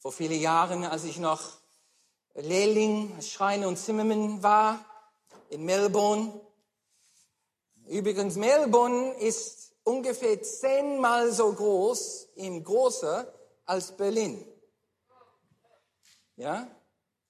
[0.00, 1.42] Vor vielen Jahren, als ich noch
[2.32, 4.82] Lehrling, Schreiner und Zimmermann war
[5.50, 6.40] in Melbourne.
[7.86, 13.30] Übrigens, Melbourne ist ungefähr zehnmal so groß im Große
[13.66, 14.42] als Berlin.
[16.36, 16.66] Ja?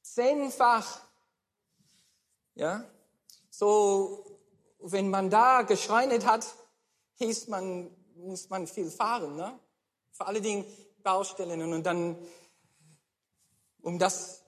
[0.02, 1.00] Zehnfach.
[2.54, 2.84] Ja?
[3.50, 4.38] So,
[4.78, 6.46] wenn man da geschreinet hat,
[7.16, 9.58] hieß man, muss man viel fahren, ne?
[10.12, 10.64] Vor allen Dingen
[11.02, 12.16] Baustellen und dann,
[13.82, 14.42] um das,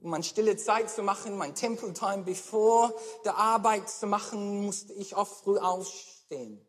[0.00, 2.92] um meine stille Zeit zu machen, mein Temple Time bevor
[3.24, 6.64] der Arbeit zu machen, musste ich oft früh aufstehen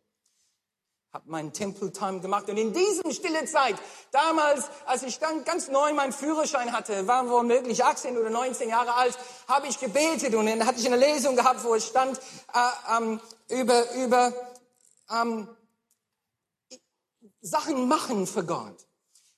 [1.15, 2.49] habe meinen Temple Time gemacht.
[2.49, 3.76] Und in diesem stille Zeit,
[4.12, 8.93] damals, als ich dann ganz neu meinen Führerschein hatte, war womöglich 18 oder 19 Jahre
[8.95, 9.17] alt,
[9.48, 12.20] habe ich gebetet und dann hatte ich eine Lesung gehabt, wo es stand
[12.53, 14.34] äh, ähm, über, über
[15.09, 15.48] ähm,
[17.40, 18.85] Sachen machen für Gott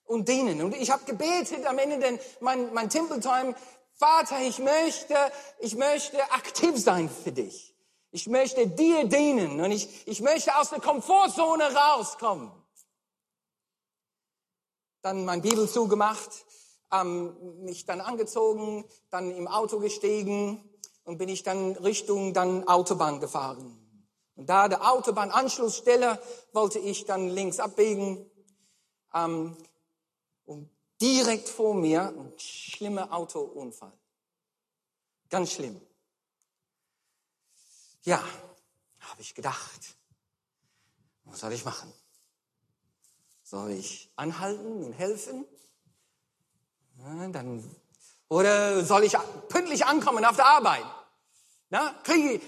[0.07, 0.61] und dienen.
[0.61, 3.55] Und ich habe gebetet am Ende denn mein, mein Temple Time,
[3.93, 5.15] Vater, ich möchte,
[5.59, 7.75] ich möchte aktiv sein für dich.
[8.11, 12.51] Ich möchte dir dienen und ich, ich möchte aus der Komfortzone rauskommen.
[15.01, 16.45] Dann mein Bibel zugemacht,
[16.91, 20.63] ähm, mich dann angezogen, dann im Auto gestiegen
[21.03, 23.77] und bin ich dann Richtung dann Autobahn gefahren.
[24.35, 26.21] Und da der Autobahnanschlussstelle
[26.53, 28.29] wollte ich dann links abbiegen
[29.13, 29.57] ähm,
[31.01, 33.93] direkt vor mir ein schlimmer Autounfall.
[35.29, 35.79] Ganz schlimm.
[38.03, 38.23] Ja,
[38.99, 39.97] habe ich gedacht.
[41.25, 41.91] Was soll ich machen?
[43.43, 45.45] Soll ich anhalten und helfen?
[46.99, 47.63] Ja, dann,
[48.29, 49.15] oder soll ich
[49.49, 50.85] pünktlich ankommen auf der Arbeit?
[51.69, 52.41] Na, kriege ich,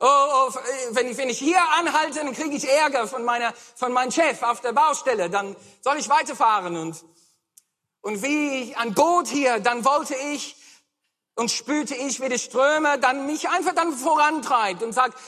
[0.00, 0.54] oh, oh,
[0.90, 4.42] wenn, ich, wenn ich hier anhalte, dann kriege ich Ärger von, meiner, von meinem Chef
[4.42, 5.30] auf der Baustelle.
[5.30, 6.76] Dann soll ich weiterfahren.
[6.76, 7.04] Und,
[8.06, 10.54] und wie ich an Boot hier, dann wollte ich
[11.34, 15.18] und spürte ich, wie die Ströme dann mich einfach dann vorantreibt und sagt,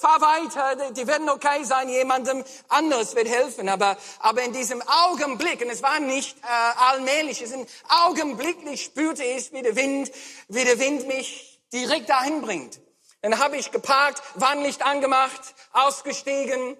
[0.00, 3.68] fahr weiter, die werden okay sein, jemandem anderes wird helfen.
[3.68, 7.68] Aber, aber in diesem Augenblick, und es war nicht äh, allmählich, es ist
[8.06, 10.12] augenblicklich spürte ich, wie der Wind,
[10.46, 12.80] wie der Wind mich direkt dahin bringt.
[13.20, 16.76] Dann habe ich geparkt, Warnlicht angemacht, ausgestiegen,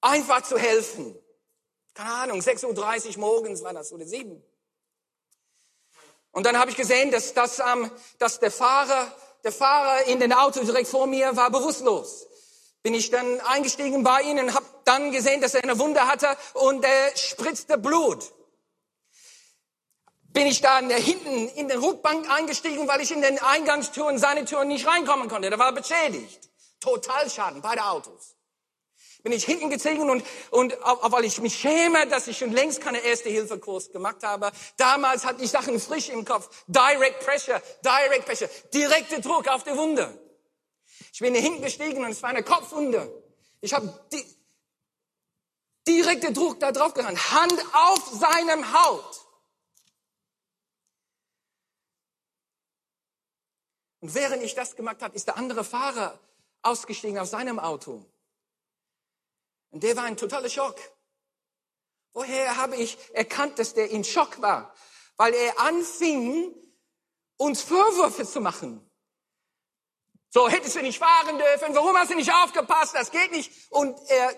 [0.00, 1.14] einfach zu helfen.
[1.96, 4.42] Keine Ahnung, 6.30 Uhr morgens war das oder 7
[6.36, 9.10] und dann habe ich gesehen, dass, dass, ähm, dass der Fahrer,
[9.42, 12.26] der Fahrer in den Auto direkt vor mir war bewusstlos.
[12.82, 16.28] Bin ich dann eingestiegen bei ihm und habe dann gesehen, dass er eine Wunde hatte
[16.52, 18.34] und er spritzte Blut.
[20.24, 24.68] Bin ich dann hinten in den Rückbank eingestiegen, weil ich in den Eingangstüren, seine Türen
[24.68, 25.48] nicht reinkommen konnte.
[25.48, 26.50] Der war beschädigt.
[26.80, 28.35] Totalschaden, beide Autos
[29.26, 30.22] bin ich hinten gezogen und,
[30.52, 34.52] und weil ich mich schäme, dass ich schon längst keine Erste-Hilfe-Kurs gemacht habe.
[34.76, 36.48] Damals hatte ich Sachen frisch im Kopf.
[36.68, 40.16] Direct Pressure, Direct Pressure, direkter Druck auf die Wunde.
[41.12, 43.20] Ich bin hinten gestiegen und es war eine Kopfwunde.
[43.60, 44.24] Ich habe die,
[45.88, 47.32] direkte Druck da drauf gehabt.
[47.32, 49.26] Hand auf seinem Haut.
[53.98, 56.16] Und während ich das gemacht habe, ist der andere Fahrer
[56.62, 58.06] ausgestiegen aus seinem Auto.
[59.76, 60.76] Und der war ein totaler Schock.
[62.14, 64.74] Woher habe ich erkannt, dass der in Schock war?
[65.18, 66.54] Weil er anfing,
[67.36, 68.90] uns Vorwürfe zu machen.
[70.30, 71.74] So hättest du nicht fahren dürfen.
[71.74, 72.94] Warum hast du nicht aufgepasst?
[72.94, 73.52] Das geht nicht.
[73.70, 74.32] Und er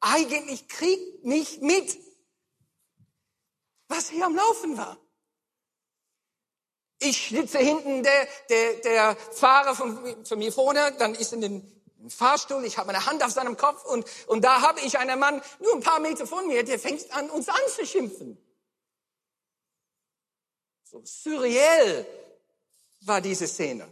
[0.00, 1.98] eigentlich kriegt nicht mit,
[3.88, 4.96] was hier am Laufen war.
[7.00, 11.79] Ich sitze hinten, der, der, der Fahrer von, von mir vorne, dann ist in den
[12.00, 15.18] im Fahrstuhl, ich habe meine Hand auf seinem Kopf und, und da habe ich einen
[15.18, 18.38] Mann nur ein paar Meter von mir, der fängt an, uns anzuschimpfen.
[20.84, 22.06] So surreal
[23.02, 23.90] war diese Szene.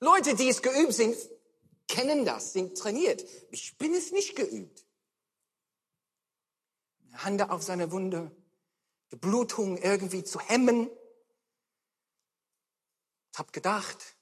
[0.00, 1.16] Leute, die es geübt sind,
[1.86, 3.24] kennen das, sind trainiert.
[3.50, 4.84] Ich bin es nicht geübt.
[7.14, 8.30] Hand auf seine Wunde,
[9.12, 10.90] die Blutung irgendwie zu hemmen.
[13.32, 14.16] Ich habe gedacht,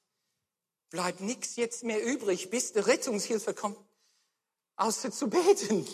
[0.91, 3.79] bleibt nichts jetzt mehr übrig, bis die Rettungshilfe kommt,
[4.77, 5.87] außer zu beten.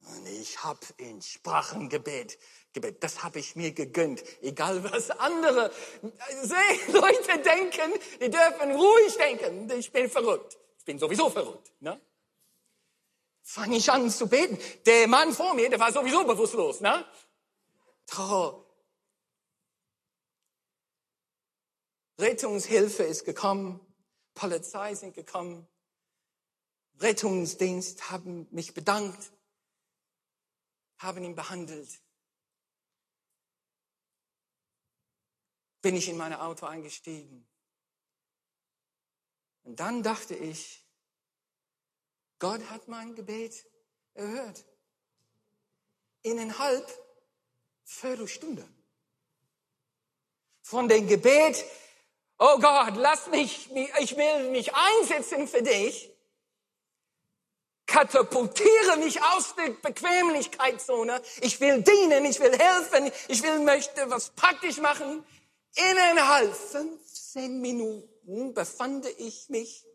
[0.00, 2.38] Und ich habe in Sprachengebet
[2.72, 5.70] Gebet, das habe ich mir gegönnt, egal was andere
[6.92, 10.58] Leute denken, die dürfen ruhig denken, ich bin verrückt.
[10.78, 11.70] Ich bin sowieso verrückt.
[11.80, 12.00] Ne?
[13.42, 14.58] Fange ich an zu beten.
[14.86, 16.80] Der Mann vor mir, der war sowieso bewusstlos.
[16.80, 17.04] Ne?
[18.18, 18.61] Oh,
[22.22, 23.80] Rettungshilfe ist gekommen,
[24.34, 25.66] Polizei sind gekommen,
[27.00, 29.32] Rettungsdienst haben mich bedankt,
[30.98, 32.00] haben ihn behandelt.
[35.80, 37.44] Bin ich in mein Auto eingestiegen.
[39.64, 40.86] Und dann dachte ich,
[42.38, 43.66] Gott hat mein Gebet
[44.14, 44.64] erhört.
[46.22, 46.88] Innerhalb
[47.82, 48.68] Viertelstunde.
[50.60, 51.64] Von dem Gebet
[52.42, 56.10] oh Gott, lass mich, ich will mich einsetzen für dich,
[57.86, 61.22] katapultiere mich aus der Bequemlichkeitszone.
[61.40, 65.24] Ich will dienen, ich will helfen, ich will möchte was praktisch machen.
[65.74, 69.86] Innerhalb 15 Minuten befand ich mich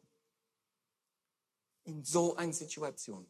[1.83, 3.29] in so einer Situation.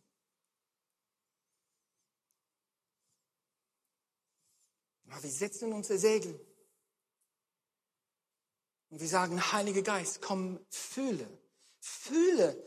[5.09, 6.39] Aber wir setzen unsere Segel
[8.89, 11.27] und wir sagen, Heiliger Geist, komm, fühle,
[11.79, 12.63] fühle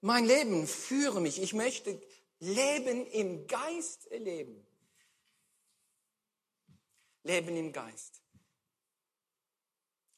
[0.00, 1.40] mein Leben, führe mich.
[1.40, 2.00] Ich möchte
[2.38, 4.66] Leben im Geist erleben.
[7.22, 8.20] Leben im Geist.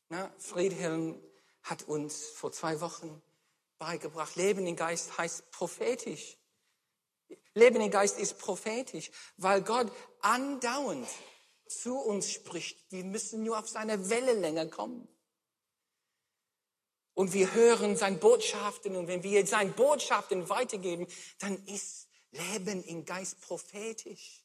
[0.08, 1.22] Na, Friedhelm
[1.62, 3.22] hat uns vor zwei Wochen
[3.78, 6.36] beigebracht, Leben im Geist heißt prophetisch.
[7.54, 11.08] Leben im Geist ist prophetisch, weil Gott andauernd
[11.68, 12.90] zu uns spricht.
[12.90, 15.08] Wir müssen nur auf seine Wellenlänge kommen
[17.16, 21.06] und wir hören seine Botschaften und wenn wir seine Botschaften weitergeben,
[21.38, 24.44] dann ist Leben im Geist prophetisch.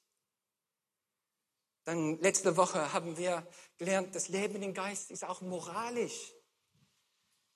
[1.84, 3.46] Dann letzte Woche haben wir
[3.78, 6.34] gelernt, das Leben im Geist ist auch moralisch.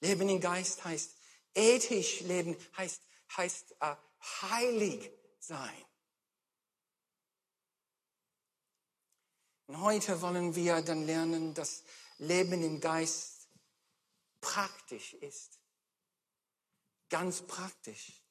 [0.02, 1.16] Leben im Geist heißt
[1.54, 3.02] ethisch leben, heißt,
[3.38, 3.96] heißt uh,
[4.42, 5.86] heilig sein.
[9.68, 11.84] Und heute wollen wir dann lernen, dass
[12.18, 13.35] Leben im Geist
[14.46, 15.60] praktisch ist.
[17.10, 18.22] Ganz praktisch.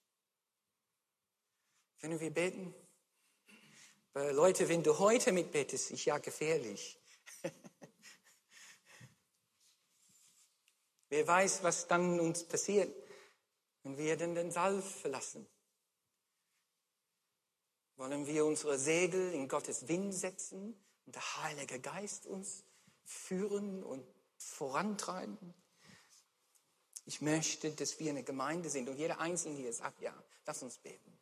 [1.99, 2.73] Können wir beten?
[4.13, 7.01] Weil Leute, wenn du heute mitbetest, ist ja gefährlich.
[11.09, 12.95] Wer weiß, was dann uns passiert,
[13.83, 15.49] wenn wir denn den Saal verlassen.
[17.97, 22.65] Wollen wir unsere Segel in Gottes Wind setzen und der Heilige Geist uns
[23.05, 24.07] führen und
[24.37, 25.55] vorantreiben?
[27.07, 30.15] Ich möchte, dass wir eine Gemeinde sind und jeder Einzelne hier sagt, ja,
[30.47, 31.13] lass uns beten.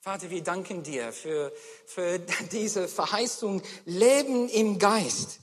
[0.00, 1.52] Vater, wir danken dir für,
[1.86, 2.18] für
[2.50, 5.40] diese Verheißung, Leben im Geist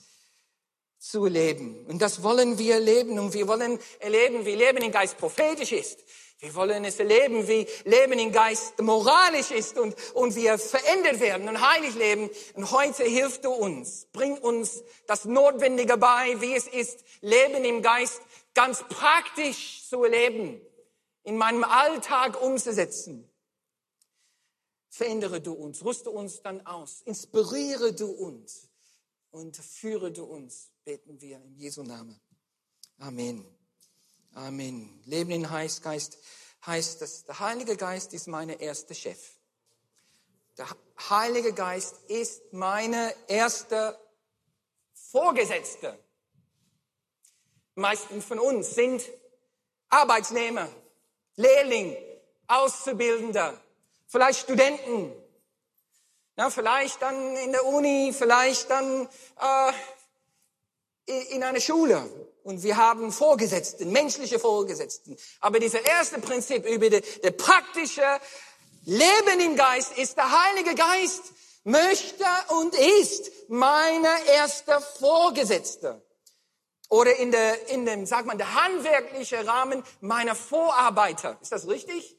[1.00, 1.86] zu leben.
[1.86, 6.00] Und das wollen wir leben und wir wollen erleben, wie Leben im Geist prophetisch ist.
[6.40, 11.50] Wir wollen es erleben, wie Leben im Geist moralisch ist und, und wir verändert werden
[11.50, 12.30] und heilig leben.
[12.54, 17.82] Und heute hilfst du uns, bring uns das Notwendige bei, wie es ist, Leben im
[17.82, 18.22] Geist
[18.58, 20.60] ganz praktisch zu erleben,
[21.22, 23.30] in meinem Alltag umzusetzen.
[24.90, 28.68] Verändere du uns, rüste uns dann aus, inspiriere du uns
[29.30, 32.20] und führe du uns, beten wir in Jesu Namen.
[32.98, 33.46] Amen.
[34.34, 35.04] Amen.
[35.06, 36.18] Leben in Geist
[36.66, 39.38] heißt, dass der Heilige Geist ist mein erster Chef.
[40.58, 40.68] Der
[41.12, 44.00] Heilige Geist ist meine erste
[44.94, 46.00] Vorgesetzte
[47.78, 49.04] meisten von uns sind
[49.90, 50.68] Arbeitsnehmer,
[51.36, 51.96] Lehrling,
[52.48, 53.60] Auszubildender,
[54.08, 55.12] vielleicht Studenten,
[56.36, 59.08] ja, vielleicht dann in der Uni, vielleicht dann
[61.08, 62.10] äh, in einer Schule.
[62.44, 65.18] Und wir haben Vorgesetzten, menschliche Vorgesetzten.
[65.42, 68.06] Aber dieses erste Prinzip über die, der praktische
[68.86, 71.24] Leben im Geist ist der Heilige Geist
[71.64, 76.02] möchte und ist meine erste Vorgesetzte
[76.90, 81.38] oder in, der, in dem, sag mal, der handwerkliche Rahmen meiner Vorarbeiter.
[81.42, 82.18] Ist das richtig?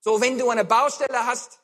[0.00, 1.60] So, wenn du eine Baustelle hast,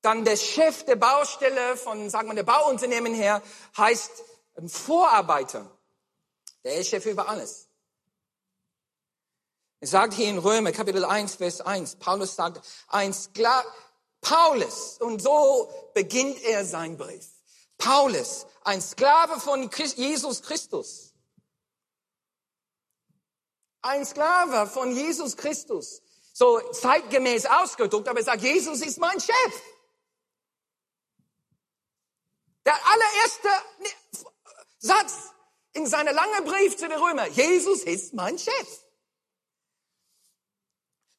[0.00, 3.42] dann der Chef der Baustelle von, sag mal, der Bauunternehmen her
[3.76, 4.10] heißt
[4.56, 5.68] ein Vorarbeiter.
[6.64, 7.68] Der ist Chef über alles.
[9.80, 13.64] Er sagt hier in Römer, Kapitel 1, Vers 1, Paulus sagt, ein Skla
[14.20, 17.26] Paulus, und so beginnt er sein Brief.
[17.76, 21.07] Paulus, ein Sklave von Jesus Christus
[23.82, 26.02] ein Sklave von Jesus Christus.
[26.32, 29.62] So zeitgemäß ausgedrückt, aber er sagt, Jesus ist mein Chef.
[32.64, 33.48] Der allererste
[34.78, 35.32] Satz
[35.72, 38.84] in seiner langen Brief zu den Römern, Jesus ist mein Chef.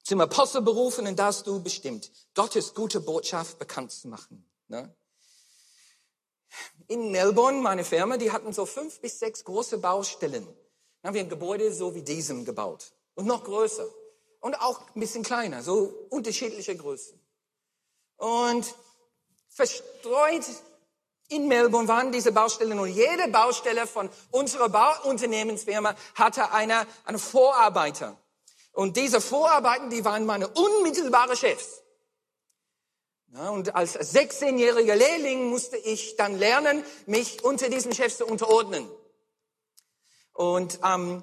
[0.04, 4.50] Zum Apostel berufen und das du bestimmt, Gottes gute Botschaft bekannt zu machen.
[4.68, 4.96] Ne?
[6.88, 10.48] In Melbourne, meine Firma, die hatten so fünf bis sechs große Baustellen.
[11.02, 13.88] Dann haben wir ein Gebäude so wie diesem gebaut und noch größer
[14.40, 17.20] und auch ein bisschen kleiner, so unterschiedliche Größen.
[18.18, 18.76] Und
[19.50, 20.46] verstreut
[21.30, 28.18] in Melbourne waren diese Baustellen und jede Baustelle von unserer Bauunternehmensfirma hatte eine, eine Vorarbeiter.
[28.74, 31.82] Und diese Vorarbeiten, die waren meine unmittelbare Chefs.
[33.34, 38.90] Ja, und als 16-jähriger Lehrling musste ich dann lernen, mich unter diesen Chefs zu unterordnen.
[40.40, 41.22] Und ähm,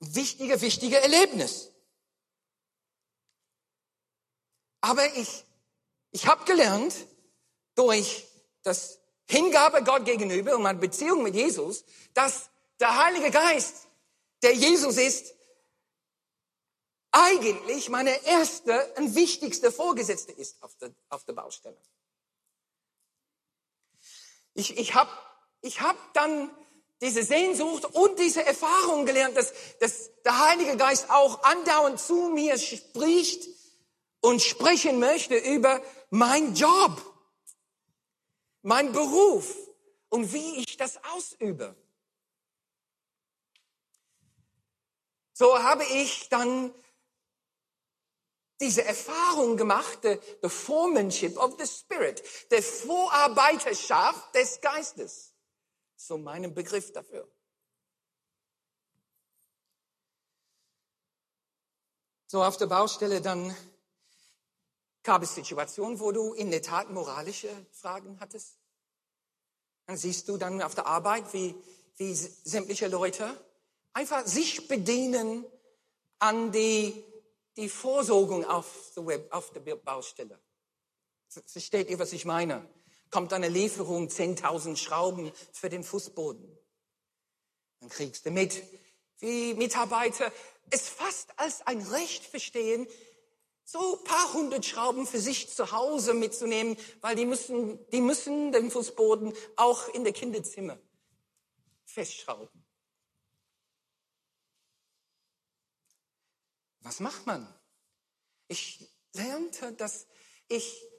[0.00, 1.72] wichtige, wichtige Erlebnis.
[4.82, 5.46] Aber ich,
[6.10, 6.94] ich habe gelernt
[7.74, 8.26] durch
[8.62, 12.50] das Hingabe Gott gegenüber und meine Beziehung mit Jesus, dass
[12.80, 13.88] der Heilige Geist,
[14.42, 15.34] der Jesus ist,
[17.12, 21.80] eigentlich meine erste und wichtigste Vorgesetzte ist auf der, auf der Baustelle.
[24.52, 25.10] Ich, ich habe
[25.62, 26.54] ich hab dann
[27.00, 32.58] diese Sehnsucht und diese Erfahrung gelernt, dass, dass der Heilige Geist auch andauernd zu mir
[32.58, 33.48] spricht
[34.20, 35.80] und sprechen möchte über
[36.10, 37.02] mein Job,
[38.62, 39.56] mein Beruf
[40.10, 41.74] und wie ich das ausübe.
[45.32, 46.74] So habe ich dann
[48.60, 55.32] diese Erfahrung gemacht, the, the foremanship of the Spirit, der Vorarbeiterschaft des Geistes.
[56.00, 57.28] So mein Begriff dafür.
[62.26, 63.54] So auf der Baustelle dann
[65.02, 68.56] gab es Situationen, wo du in der Tat moralische Fragen hattest.
[69.84, 71.54] Dann siehst du dann auf der Arbeit, wie,
[71.96, 73.38] wie sämtliche Leute
[73.92, 75.44] einfach sich bedienen
[76.18, 77.04] an die
[77.56, 80.40] die Vorsorgung auf der, Web, auf der Baustelle.
[81.28, 82.66] Versteht ihr, was ich meine?
[83.10, 86.58] Kommt eine Lieferung, 10.000 Schrauben für den Fußboden.
[87.80, 88.62] Dann kriegst du mit,
[89.18, 90.32] wie Mitarbeiter
[90.70, 92.86] es fast als ein Recht verstehen,
[93.64, 98.70] so paar hundert Schrauben für sich zu Hause mitzunehmen, weil die müssen, die müssen den
[98.70, 100.78] Fußboden auch in der Kinderzimmer
[101.84, 102.64] festschrauben.
[106.80, 107.52] Was macht man?
[108.48, 110.06] Ich lernte, dass
[110.48, 110.89] ich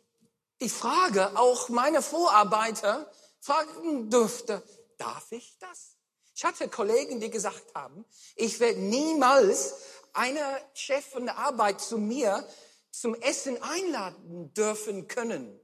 [0.61, 4.63] die Frage auch meine Vorarbeiter fragen dürfte,
[4.97, 5.97] darf ich das?
[6.35, 9.75] Ich hatte Kollegen, die gesagt haben, ich werde niemals
[10.13, 12.47] eine Chef von der Arbeit zu mir
[12.91, 15.59] zum Essen einladen dürfen können,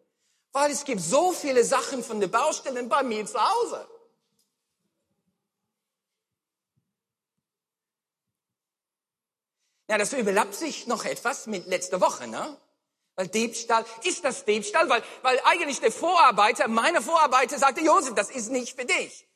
[0.52, 3.88] weil es gibt so viele Sachen von den Baustellen bei mir zu Hause.
[9.90, 12.58] Ja, das überlappt sich noch etwas mit letzter Woche, ne?
[13.18, 14.88] Weil Diebstahl, ist das Diebstahl?
[14.90, 19.28] Weil, weil eigentlich der Vorarbeiter, meine Vorarbeiter sagte, Josef, das ist nicht für dich.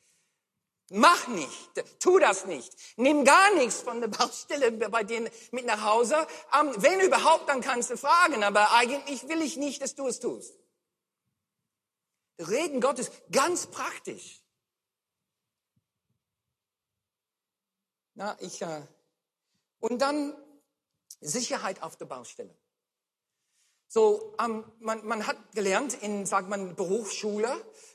[0.92, 2.72] Mach nicht, tu das nicht.
[2.98, 6.28] Nimm gar nichts von der Baustelle bei denen mit nach Hause.
[6.54, 10.20] Ähm, wenn überhaupt, dann kannst du fragen, aber eigentlich will ich nicht, dass du es
[10.20, 10.54] tust.
[12.38, 14.44] Reden Gottes ganz praktisch.
[18.14, 18.86] Na, ich, äh,
[19.80, 20.36] und dann
[21.20, 22.56] Sicherheit auf der Baustelle.
[23.94, 27.54] So, ähm, man, man hat gelernt in, sagt man, Berufsschule,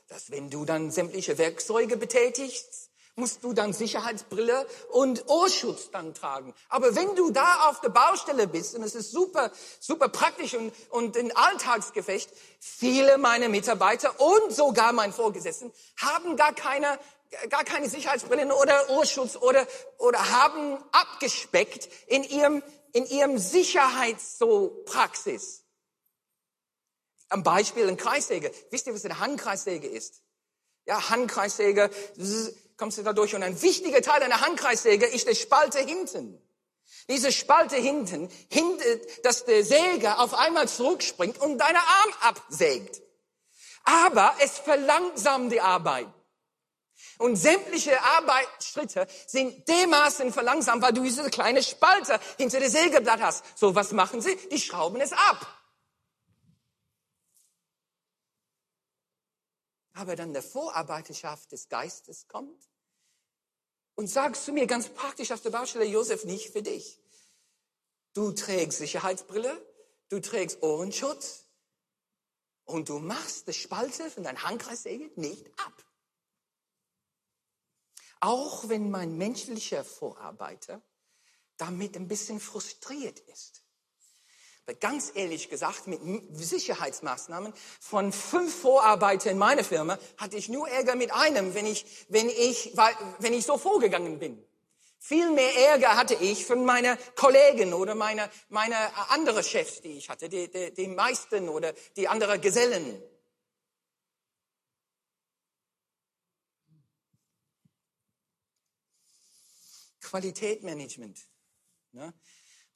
[0.09, 6.53] dass wenn du dann sämtliche Werkzeuge betätigst, musst du dann Sicherheitsbrille und Ohrschutz dann tragen.
[6.69, 10.71] Aber wenn du da auf der Baustelle bist, und es ist super, super praktisch und,
[10.91, 16.99] und ein Alltagsgefecht, viele meiner Mitarbeiter und sogar mein Vorgesetzten haben gar keine
[17.49, 19.65] gar keine Sicherheitsbrillen oder Ohrschutz oder,
[19.97, 22.61] oder haben abgespeckt in ihrem,
[22.93, 25.63] in ihrem Sicherheitspraxis.
[27.29, 28.51] Am Beispiel ein Kreissäge.
[28.71, 30.21] Wisst ihr, was eine Handkreissäge ist?
[30.85, 31.89] Ja, Handkreissäge,
[32.77, 36.41] kommst du da durch und ein wichtiger Teil einer Handkreissäge ist der Spalte hinten.
[37.09, 43.01] Diese Spalte hinten hindert, dass der Säger auf einmal zurückspringt und deinen Arm absägt.
[43.83, 46.07] Aber es verlangsamt die Arbeit.
[47.17, 53.43] Und sämtliche Arbeitsschritte sind dermaßen verlangsamt, weil du diese kleine Spalte hinter der Sägeblatt hast.
[53.55, 54.35] So, was machen sie?
[54.51, 55.56] Die schrauben es ab.
[59.97, 62.69] Aber dann der Vorarbeiterschaft des Geistes kommt
[63.95, 66.99] und sagst zu mir ganz praktisch auf der Baustelle, Josef, nicht für dich.
[68.13, 69.59] Du trägst Sicherheitsbrille,
[70.09, 71.45] du trägst Ohrenschutz
[72.65, 75.73] und du machst die Spalte von deinem Handkreissäge nicht ab.
[78.19, 80.83] Auch wenn mein menschlicher Vorarbeiter
[81.57, 83.63] damit ein bisschen frustriert ist
[84.73, 85.99] ganz ehrlich gesagt, mit
[86.35, 91.85] Sicherheitsmaßnahmen von fünf Vorarbeitern in meiner Firma hatte ich nur Ärger mit einem, wenn ich,
[92.09, 92.73] wenn ich,
[93.19, 94.43] wenn ich so vorgegangen bin.
[94.99, 99.93] Viel mehr Ärger hatte ich von meiner Kollegen oder meiner, meiner äh, anderen Chefs, die
[99.93, 103.01] ich hatte, die, die, die meisten oder die anderen Gesellen.
[110.01, 111.17] Qualitätmanagement.
[111.93, 112.13] Ne?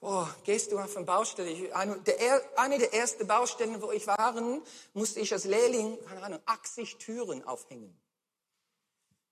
[0.02, 1.76] Boah, gehst du auf eine Baustelle?
[1.76, 4.34] Eine, der, eine der ersten Baustellen, wo ich war,
[4.94, 7.96] musste ich als Lehrling, keine Ahnung, 80 Türen aufhängen.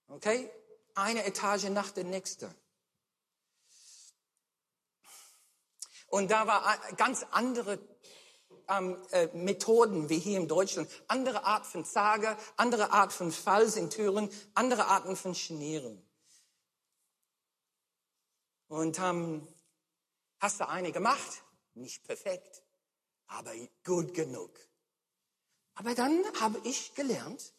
[0.06, 0.48] Okay?
[0.94, 2.54] Eine Etage nach der nächsten.
[6.06, 7.80] Und da war ganz andere
[8.68, 13.74] ähm, äh, Methoden wie hier in Deutschland, andere Art von Sage, andere Art von Falls
[13.74, 16.00] in Türen, andere Arten von Schnieren.
[18.68, 19.48] Und ähm,
[20.40, 21.44] Hast du eine gemacht?
[21.74, 22.62] Nicht perfekt,
[23.26, 23.52] aber
[23.84, 24.58] gut genug.
[25.74, 27.52] Aber dann habe ich gelernt,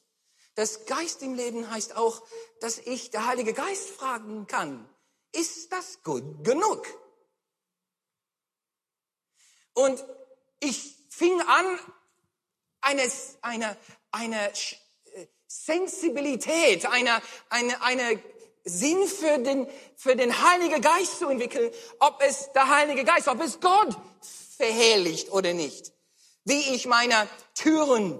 [0.56, 2.28] dass Geist im Leben heißt auch,
[2.60, 4.90] dass ich der Heilige Geist fragen kann,
[5.32, 6.86] ist das gut genug?
[9.74, 10.04] Und
[10.60, 11.80] ich fing an,
[12.82, 13.12] eine,
[13.42, 13.78] eine,
[14.12, 18.22] eine äh, Sensibilität, eine, eine, eine
[18.63, 23.41] Sinn für den, für den Heiligen Geist zu entwickeln, ob es der Heilige Geist, ob
[23.41, 23.98] es Gott
[24.58, 25.94] verherrlicht oder nicht.
[26.46, 28.20] Wie ich meine Türen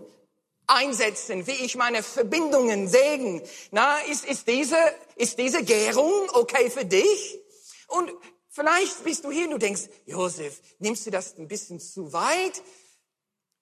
[0.68, 3.42] einsetzen, wie ich meine Verbindungen sägen.
[3.72, 4.78] Na, ist, ist diese,
[5.16, 7.40] ist diese Gärung okay für dich?
[7.88, 8.12] Und
[8.50, 12.62] vielleicht bist du hier und du denkst, Josef, nimmst du das ein bisschen zu weit?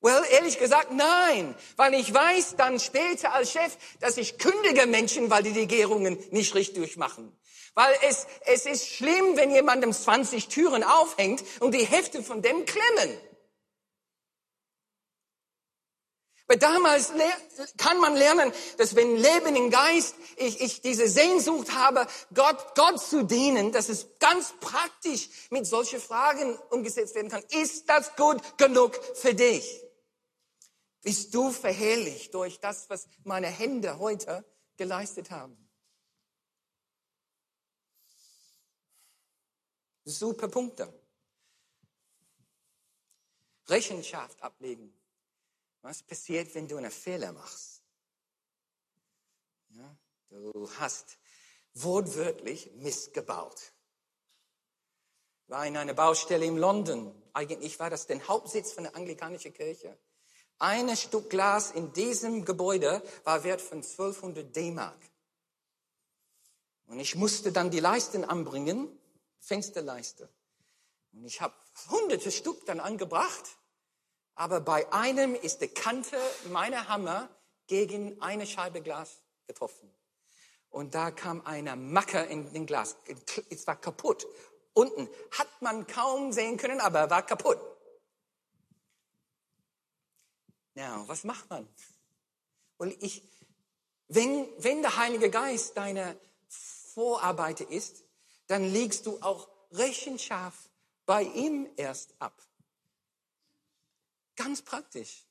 [0.01, 5.29] Well, ehrlich gesagt, nein, weil ich weiß dann später als Chef, dass ich kündige Menschen,
[5.29, 7.37] weil die Gärungen nicht richtig durchmachen.
[7.73, 12.65] Weil es, es ist schlimm, wenn jemandem 20 Türen aufhängt und die Hälfte von dem
[12.65, 13.17] klemmen.
[16.47, 17.11] Aber damals
[17.77, 22.99] kann man lernen, dass wenn Leben im Geist, ich, ich diese Sehnsucht habe, Gott, Gott
[22.99, 27.43] zu dienen, dass es ganz praktisch mit solchen Fragen umgesetzt werden kann.
[27.49, 29.88] Ist das gut genug für dich?
[31.01, 34.43] Bist du verherrlicht durch das, was meine Hände heute
[34.75, 35.69] geleistet haben?
[40.03, 40.91] Super Punkte.
[43.67, 44.93] Rechenschaft ablegen.
[45.81, 47.83] Was passiert, wenn du einen Fehler machst?
[49.69, 49.97] Ja,
[50.29, 51.17] du hast
[51.73, 53.71] wortwörtlich missgebaut.
[55.47, 57.15] War in einer Baustelle in London.
[57.33, 59.97] Eigentlich war das der Hauptsitz von der anglikanischen Kirche.
[60.61, 64.99] Ein Stück Glas in diesem Gebäude war wert von 1200 D-Mark.
[66.87, 68.89] Und ich musste dann die Leisten anbringen,
[69.39, 70.27] Fensterleiste.
[71.13, 71.53] Und ich habe
[71.89, 73.45] hunderte Stück dann angebracht,
[74.35, 76.17] aber bei einem ist die Kante
[76.49, 77.29] meiner Hammer
[77.67, 79.89] gegen eine Scheibe Glas getroffen.
[80.69, 82.97] Und da kam eine Macke in den Glas.
[83.49, 84.27] Es war kaputt.
[84.73, 87.59] Unten hat man kaum sehen können, aber er war kaputt.
[90.79, 91.67] Ja, was macht man?
[92.77, 93.21] Und ich,
[94.07, 98.05] wenn, wenn der Heilige Geist deine Vorarbeiter ist,
[98.47, 100.69] dann legst du auch Rechenschaft
[101.05, 102.41] bei ihm erst ab.
[104.37, 105.25] Ganz praktisch.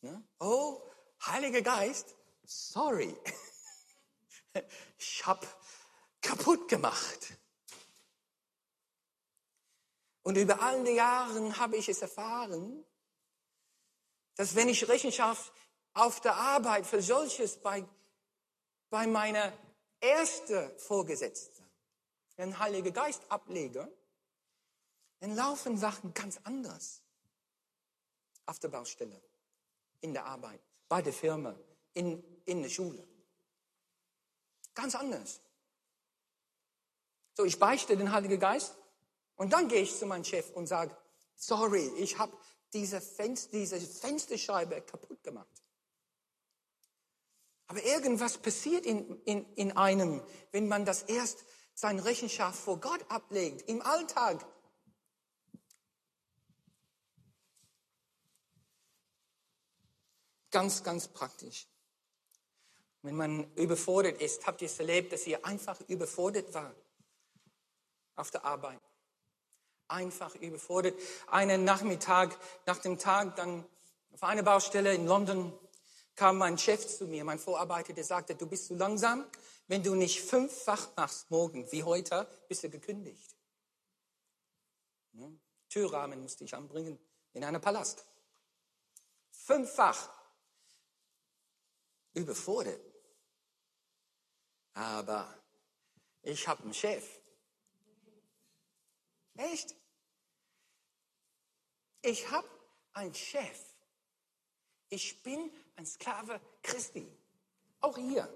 [0.00, 0.20] Ne?
[0.40, 0.82] Oh,
[1.24, 3.16] Heiliger Geist, sorry,
[4.98, 5.46] ich habe
[6.20, 7.34] kaputt gemacht.
[10.24, 12.84] Und über all die Jahre habe ich es erfahren,
[14.36, 15.52] dass wenn ich Rechenschaft
[15.94, 17.84] auf der Arbeit für solches bei,
[18.90, 19.52] bei meiner
[20.00, 21.64] ersten Vorgesetzten,
[22.38, 23.90] den Heiligen Geist ablege,
[25.20, 27.02] dann laufen Sachen ganz anders.
[28.46, 29.22] Auf der Baustelle,
[30.00, 31.54] in der Arbeit, bei der Firma,
[31.94, 33.06] in, in der Schule.
[34.74, 35.40] Ganz anders.
[37.34, 38.76] So, ich beichte den Heiligen Geist
[39.36, 40.96] und dann gehe ich zu meinem Chef und sage,
[41.36, 42.36] sorry, ich habe
[42.72, 45.62] diese, Fenster, diese Fensterscheibe kaputt gemacht.
[47.66, 53.04] Aber irgendwas passiert in, in, in einem, wenn man das erst sein Rechenschaft vor Gott
[53.10, 54.44] ablegt, im Alltag.
[60.50, 61.66] Ganz, ganz praktisch.
[63.00, 66.74] Wenn man überfordert ist, habt ihr es erlebt, dass ihr einfach überfordert war
[68.16, 68.80] auf der Arbeit
[69.88, 70.98] einfach überfordert.
[71.28, 73.64] Einen Nachmittag, nach dem Tag, dann
[74.12, 75.52] auf einer Baustelle in London
[76.14, 79.24] kam mein Chef zu mir, mein Vorarbeiter, der sagte, du bist zu langsam.
[79.66, 83.34] Wenn du nicht fünffach machst morgen, wie heute, bist du gekündigt.
[85.68, 86.98] Türrahmen musste ich anbringen
[87.32, 88.04] in einem Palast.
[89.30, 90.10] Fünffach.
[92.14, 92.80] Überfordert.
[94.74, 95.34] Aber
[96.22, 97.21] ich habe einen Chef.
[99.50, 99.74] Echt?
[102.02, 102.48] Ich habe
[102.92, 103.58] einen Chef.
[104.88, 107.10] Ich bin ein Sklave Christi.
[107.80, 108.28] Auch hier.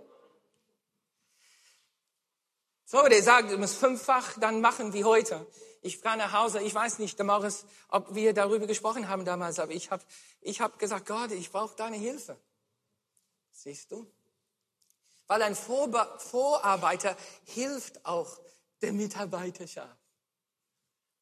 [2.84, 5.46] So, der sagt, du musst fünffach dann machen wie heute.
[5.82, 9.72] Ich fahre nach Hause, ich weiß nicht, Morris, ob wir darüber gesprochen haben damals, aber
[9.72, 10.04] ich habe
[10.40, 12.40] ich hab gesagt, Gott, ich brauche deine Hilfe.
[13.52, 14.10] Siehst du?
[15.26, 18.38] Weil ein Vorarbeiter hilft auch
[18.80, 20.05] der Mitarbeiterschaft.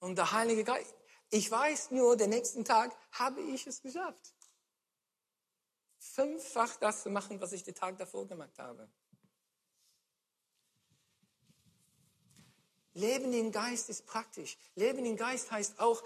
[0.04, 0.94] Und der Heilige Geist,
[1.30, 4.34] ich weiß nur, den nächsten Tag habe ich es geschafft.
[5.98, 8.86] Fünffach das zu machen, was ich den Tag davor gemacht habe.
[12.92, 14.58] Leben im Geist ist praktisch.
[14.74, 16.02] Leben im Geist heißt auch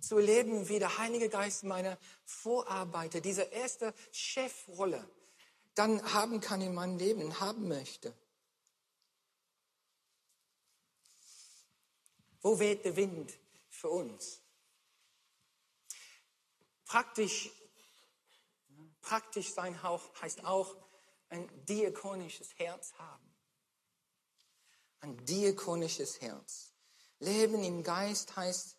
[0.00, 5.06] zu leben wie der Heilige Geist meiner Vorarbeiter, diese erste Chefrolle,
[5.74, 8.14] dann haben kann in meinem Leben, haben möchte.
[12.40, 13.38] Wo weht der Wind
[13.82, 14.40] für uns?
[16.86, 17.50] Praktisch,
[19.02, 20.74] praktisch sein heißt auch
[21.28, 23.32] ein diakonisches Herz haben
[25.02, 26.72] ein diakonisches Herz.
[27.18, 28.76] Leben im Geist heißt,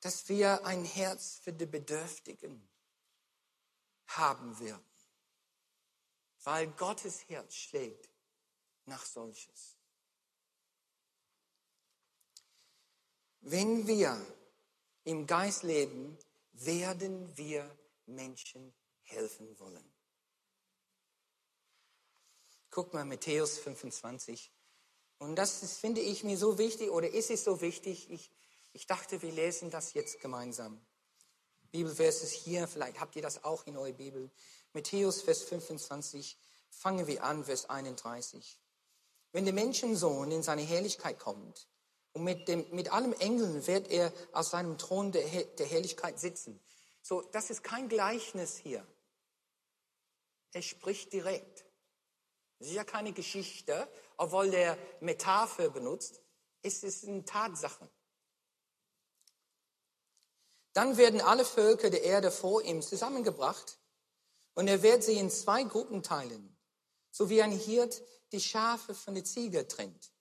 [0.00, 2.68] dass wir ein Herz für die Bedürftigen
[4.06, 4.84] haben werden,
[6.44, 8.08] weil Gottes Herz schlägt
[8.86, 9.76] nach solches.
[13.40, 14.20] Wenn wir
[15.04, 16.18] im Geist leben,
[16.52, 17.74] werden wir
[18.06, 19.84] Menschen helfen wollen.
[22.70, 24.52] Guck mal, Matthäus 25,
[25.18, 28.10] und das ist, finde ich mir so wichtig oder ist es so wichtig.
[28.10, 28.30] Ich,
[28.72, 30.80] ich dachte, wir lesen das jetzt gemeinsam.
[31.70, 34.30] Bibelvers ist hier, vielleicht habt ihr das auch in eurer Bibel.
[34.72, 36.38] Matthäus, Vers 25,
[36.70, 38.60] fangen wir an, Vers 31.
[39.32, 41.69] Wenn der Menschensohn in seine Herrlichkeit kommt
[42.12, 46.60] und mit, dem, mit allem Engeln wird er auf seinem Thron der, der Herrlichkeit sitzen.
[47.02, 48.86] So, das ist kein Gleichnis hier.
[50.52, 51.64] Er spricht direkt.
[52.58, 56.20] Es ist ja keine Geschichte, obwohl der Metapher benutzt,
[56.62, 57.88] ist es eine Tatsache.
[60.72, 63.78] Dann werden alle Völker der Erde vor ihm zusammengebracht
[64.54, 66.56] und er wird sie in zwei Gruppen teilen,
[67.10, 70.12] so wie ein Hirt die Schafe von der Ziege trennt.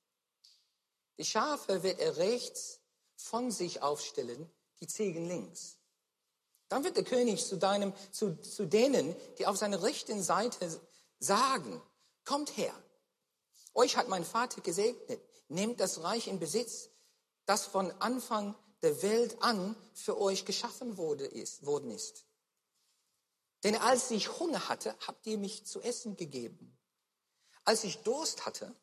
[1.19, 2.79] Die Schafe wird er rechts
[3.17, 5.77] von sich aufstellen, die Ziegen links.
[6.69, 10.79] Dann wird der König zu, deinem, zu, zu denen, die auf seiner rechten Seite
[11.19, 11.81] sagen,
[12.23, 12.73] kommt her,
[13.73, 15.21] euch hat mein Vater gesegnet.
[15.49, 16.89] Nehmt das Reich in Besitz,
[17.45, 22.25] das von Anfang der Welt an für euch geschaffen wurde, ist, worden ist.
[23.63, 26.77] Denn als ich Hunger hatte, habt ihr mich zu essen gegeben.
[27.65, 28.73] Als ich Durst hatte,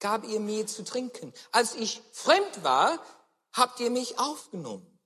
[0.00, 1.32] gab ihr mir zu trinken.
[1.52, 2.98] Als ich fremd war,
[3.52, 4.98] habt ihr mich aufgenommen.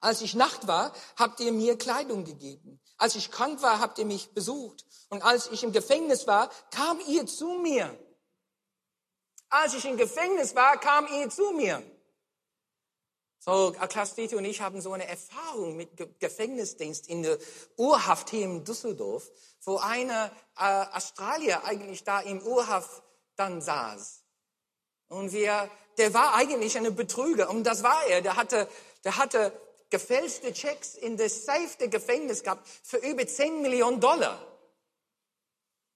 [0.00, 2.80] Als ich Nacht war, habt ihr mir Kleidung gegeben.
[2.96, 4.84] Als ich krank war, habt ihr mich besucht.
[5.08, 7.98] Und als ich im Gefängnis war, kam ihr zu mir.
[9.48, 11.82] Als ich im Gefängnis war, kam ihr zu mir.
[13.40, 17.38] So, Klaus Dieter und ich haben so eine Erfahrung mit Gefängnisdienst in der
[17.76, 19.30] Urhaft hier in Düsseldorf,
[19.62, 23.02] wo einer äh, Australier eigentlich da im Urhaft
[23.38, 24.24] dann saß.
[25.08, 27.48] Und wir, der war eigentlich eine Betrüger.
[27.50, 28.20] Und das war er.
[28.20, 28.68] Der hatte,
[29.04, 29.52] der hatte
[29.90, 34.44] gefälschte Checks in das Safe Gefängnis gehabt für über 10 Millionen Dollar.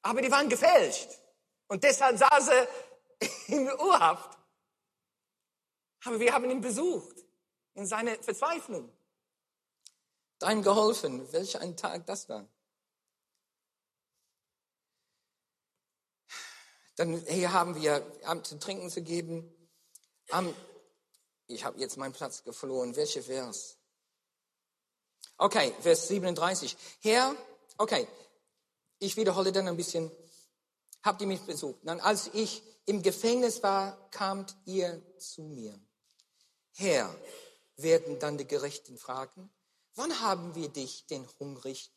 [0.02, 1.08] Aber die waren gefälscht.
[1.68, 2.68] Und deshalb saß er
[3.48, 4.38] in Urhaft.
[6.04, 7.16] Aber wir haben ihn besucht
[7.74, 8.90] in seiner Verzweiflung.
[10.38, 12.48] Dein geholfen, welch ein Tag das war.
[17.02, 19.52] Dann hier haben wir haben zu trinken zu geben.
[21.48, 22.94] ich habe jetzt meinen Platz verloren.
[22.94, 23.76] Welche Vers?
[25.36, 26.76] Okay, Vers 37.
[27.00, 27.34] Herr,
[27.76, 28.06] okay,
[29.00, 30.12] ich wiederhole dann ein bisschen.
[31.02, 31.80] Habt ihr mich besucht?
[31.82, 35.76] Dann, als ich im Gefängnis war, kamt ihr zu mir.
[36.74, 37.12] Herr,
[37.78, 39.52] werden dann die Gerechten fragen,
[39.96, 41.90] wann haben wir dich, den hungrig,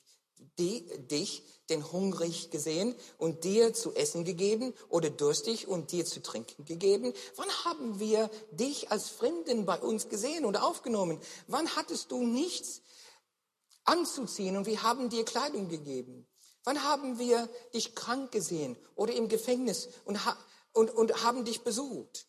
[0.58, 6.22] die, dich, den hungrig gesehen und dir zu essen gegeben oder durstig und dir zu
[6.22, 7.14] trinken gegeben?
[7.36, 11.20] Wann haben wir dich als Fremden bei uns gesehen und aufgenommen?
[11.48, 12.82] Wann hattest du nichts
[13.84, 16.28] anzuziehen und wir haben dir Kleidung gegeben?
[16.64, 20.20] Wann haben wir dich krank gesehen oder im Gefängnis und
[20.76, 22.28] und, und haben dich besucht.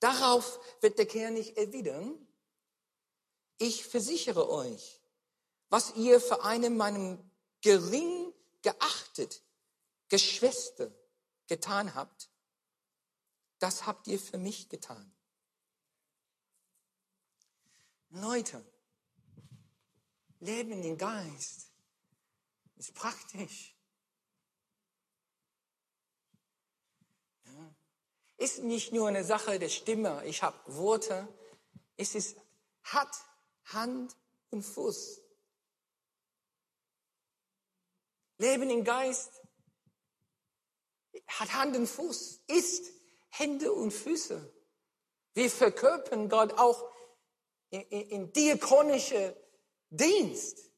[0.00, 2.14] Darauf wird der Kerl nicht erwidern.
[3.58, 4.95] Ich versichere euch,
[5.68, 7.18] was ihr für einen meinem
[7.60, 9.42] gering geachtet
[10.08, 10.90] Geschwister
[11.46, 12.30] getan habt,
[13.58, 15.12] das habt ihr für mich getan.
[18.10, 18.64] Leute,
[20.40, 21.72] Leben im Geist
[22.76, 23.76] ist praktisch.
[28.36, 31.26] ist nicht nur eine Sache der Stimme, ich habe Worte,
[31.96, 32.36] es ist,
[32.82, 33.16] hat
[33.64, 34.16] Hand
[34.50, 35.20] und Fuß.
[38.38, 39.42] Leben im Geist
[41.26, 42.92] hat Hand und Fuß, ist
[43.30, 44.52] Hände und Füße.
[45.34, 46.90] Wir verkörpern Gott auch
[47.70, 49.36] in, in, in diakonische
[49.90, 50.70] Dienst.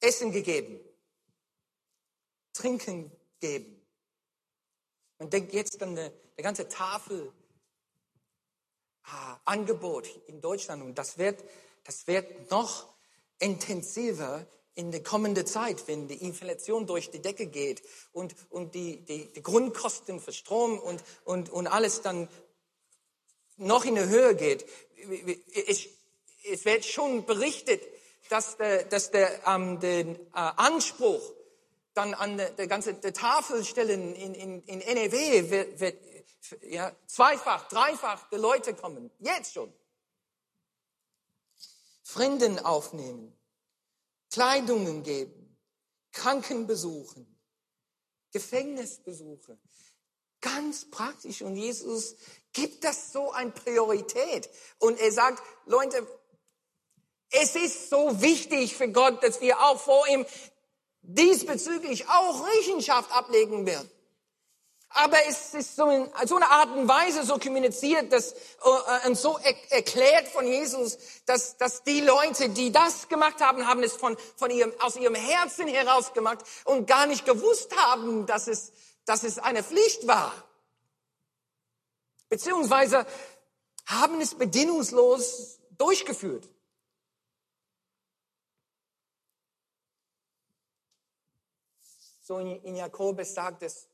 [0.00, 0.78] Essen gegeben,
[2.52, 3.84] Trinken geben.
[5.18, 7.32] Man denkt jetzt an der ganze Tafel
[9.02, 11.42] ah, Angebot in Deutschland und das wird,
[11.82, 12.97] das wird noch
[13.38, 19.04] intensiver in der kommenden Zeit, wenn die Inflation durch die Decke geht und, und die,
[19.04, 22.28] die, die Grundkosten für Strom und, und, und alles dann
[23.56, 24.64] noch in die Höhe geht.
[25.66, 25.88] Es,
[26.44, 27.82] es wird schon berichtet,
[28.28, 31.22] dass der, dass der, ähm, den äh, Anspruch
[31.94, 35.96] dann an der, der ganze der Tafelstellen in, in, in NEW wird, wird
[36.62, 39.10] ja, zweifach, dreifach der Leute kommen.
[39.18, 39.72] Jetzt schon.
[42.08, 43.38] Fremden aufnehmen,
[44.30, 45.58] Kleidungen geben,
[46.10, 47.38] Kranken besuchen,
[48.32, 49.58] Gefängnisbesuche.
[50.40, 51.42] Ganz praktisch.
[51.42, 52.16] Und Jesus
[52.54, 54.48] gibt das so eine Priorität.
[54.78, 56.06] Und er sagt, Leute,
[57.30, 60.24] es ist so wichtig für Gott, dass wir auch vor ihm
[61.02, 63.90] diesbezüglich auch Rechenschaft ablegen werden.
[64.90, 69.16] Aber es ist so in so eine Art und Weise so kommuniziert, dass, äh, und
[69.16, 70.96] so er, erklärt von Jesus,
[71.26, 75.14] dass, dass die Leute, die das gemacht haben, haben es von, von ihrem, aus ihrem
[75.14, 78.72] Herzen heraus gemacht und gar nicht gewusst haben, dass es,
[79.04, 80.32] dass es eine Pflicht war.
[82.30, 83.06] Beziehungsweise
[83.86, 86.48] haben es bedingungslos durchgeführt.
[92.20, 93.88] So in Jakobus sagt es,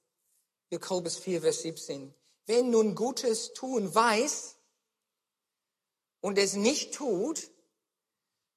[0.75, 2.15] Jakobus 4, Vers 17,
[2.47, 4.57] wer nun Gutes tun weiß
[6.21, 7.51] und es nicht tut,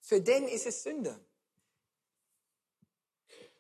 [0.02, 1.20] für den ist es Sünde.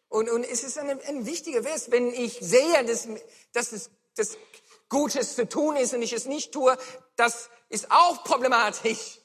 [0.10, 3.08] Und, und es ist ein, ein wichtiger Vers, wenn ich sehe, dass,
[3.52, 4.38] dass es dass
[4.89, 6.78] Gutes zu tun ist und ich es nicht tue,
[7.15, 9.22] das ist auch problematisch.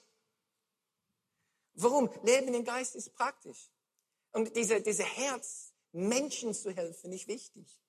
[1.75, 2.11] Warum?
[2.23, 3.71] Leben im Geist ist praktisch.
[4.33, 7.82] Und diese, diese Herz, Menschen zu helfen, nicht wichtig.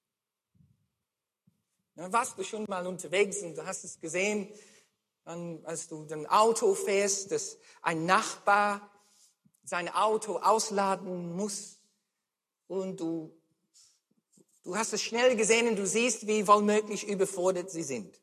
[1.95, 4.49] Dann warst du schon mal unterwegs und du hast es gesehen,
[5.25, 8.89] dann, als du dein Auto fährst, dass ein Nachbar
[9.63, 11.77] sein Auto ausladen muss
[12.67, 13.33] und du,
[14.63, 18.19] du hast es schnell gesehen und du siehst, wie womöglich überfordert sie sind.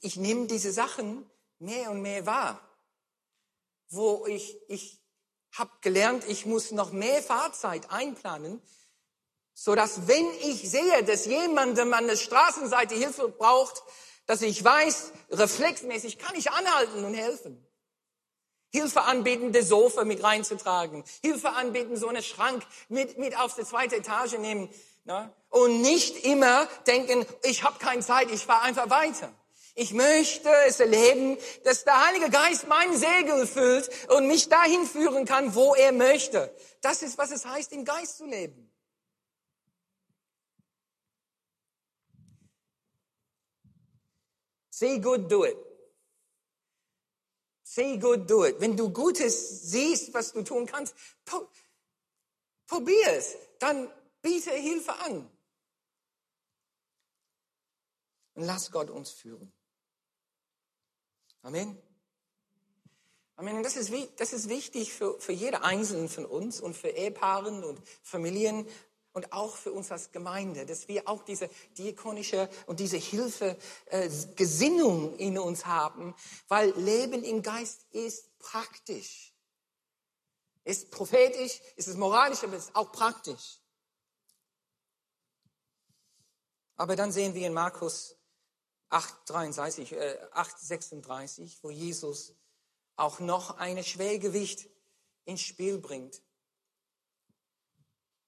[0.00, 2.60] Ich nehme diese Sachen mehr und mehr wahr,
[3.90, 5.00] wo ich, ich
[5.52, 8.62] habe gelernt, ich muss noch mehr Fahrzeit einplanen,
[9.62, 13.82] so dass wenn ich sehe, dass jemandem an der Straßenseite Hilfe braucht,
[14.24, 17.62] dass ich weiß, reflexmäßig kann ich anhalten und helfen.
[18.70, 21.04] Hilfe anbieten, das Sofa mit reinzutragen.
[21.22, 24.70] Hilfe anbieten, so einen Schrank mit, mit auf die zweite Etage nehmen.
[25.04, 25.30] Ne?
[25.50, 29.30] Und nicht immer denken, ich habe keine Zeit, ich fahre einfach weiter.
[29.74, 35.26] Ich möchte es erleben, dass der Heilige Geist mein Segel füllt und mich dahin führen
[35.26, 36.50] kann, wo er möchte.
[36.80, 38.69] Das ist, was es heißt, im Geist zu leben.
[44.80, 45.58] Say good, do it.
[47.62, 48.58] Say good, do it.
[48.60, 50.94] Wenn du Gutes siehst, was du tun kannst,
[52.66, 53.36] probier es.
[53.58, 55.30] Dann biete Hilfe an.
[58.32, 59.52] Und lass Gott uns führen.
[61.42, 61.76] Amen.
[63.36, 63.58] Amen.
[63.58, 67.64] Und das ist, das ist wichtig für, für jede Einzelne von uns und für Ehepaaren
[67.64, 68.66] und Familien
[69.12, 74.08] und auch für uns als Gemeinde, dass wir auch diese diakonische und diese Hilfe, äh,
[74.36, 76.14] Gesinnung in uns haben,
[76.48, 79.34] weil Leben im Geist ist praktisch.
[80.64, 83.58] Ist prophetisch, ist es moralisch, aber ist auch praktisch.
[86.76, 88.16] Aber dann sehen wir in Markus
[88.90, 92.34] 8,33, äh, 8,36, wo Jesus
[92.96, 94.68] auch noch ein Schwergewicht
[95.24, 96.22] ins Spiel bringt.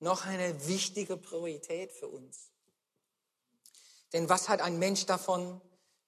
[0.02, 2.50] Noch eine wichtige Priorität für uns.
[4.12, 5.60] Denn was hat ein Mensch davon,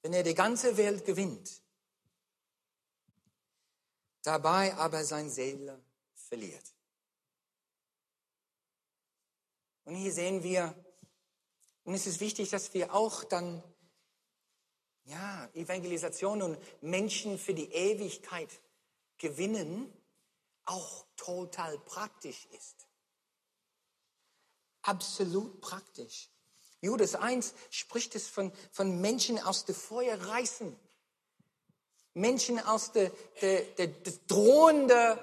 [0.03, 1.63] wenn er die ganze Welt gewinnt,
[4.23, 5.81] dabei aber sein Seele
[6.17, 6.75] verliert?
[9.85, 10.75] Und hier sehen wir,
[11.85, 13.63] und es ist wichtig, dass wir auch dann
[15.05, 18.51] ja, Evangelisation und Menschen für die Ewigkeit
[19.19, 19.97] gewinnen
[20.65, 22.84] auch total praktisch ist.
[24.85, 26.31] Absolut praktisch.
[26.81, 30.79] Judas 1 spricht es von, von Menschen aus dem Feuer reißen.
[32.13, 35.19] Menschen aus der, der, der, das drohende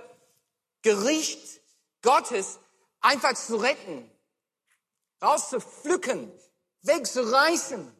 [0.82, 1.62] Gericht
[2.02, 2.60] Gottes
[3.00, 4.10] einfach zu retten,
[5.22, 6.32] rauszupflücken,
[6.82, 7.96] wegzureißen.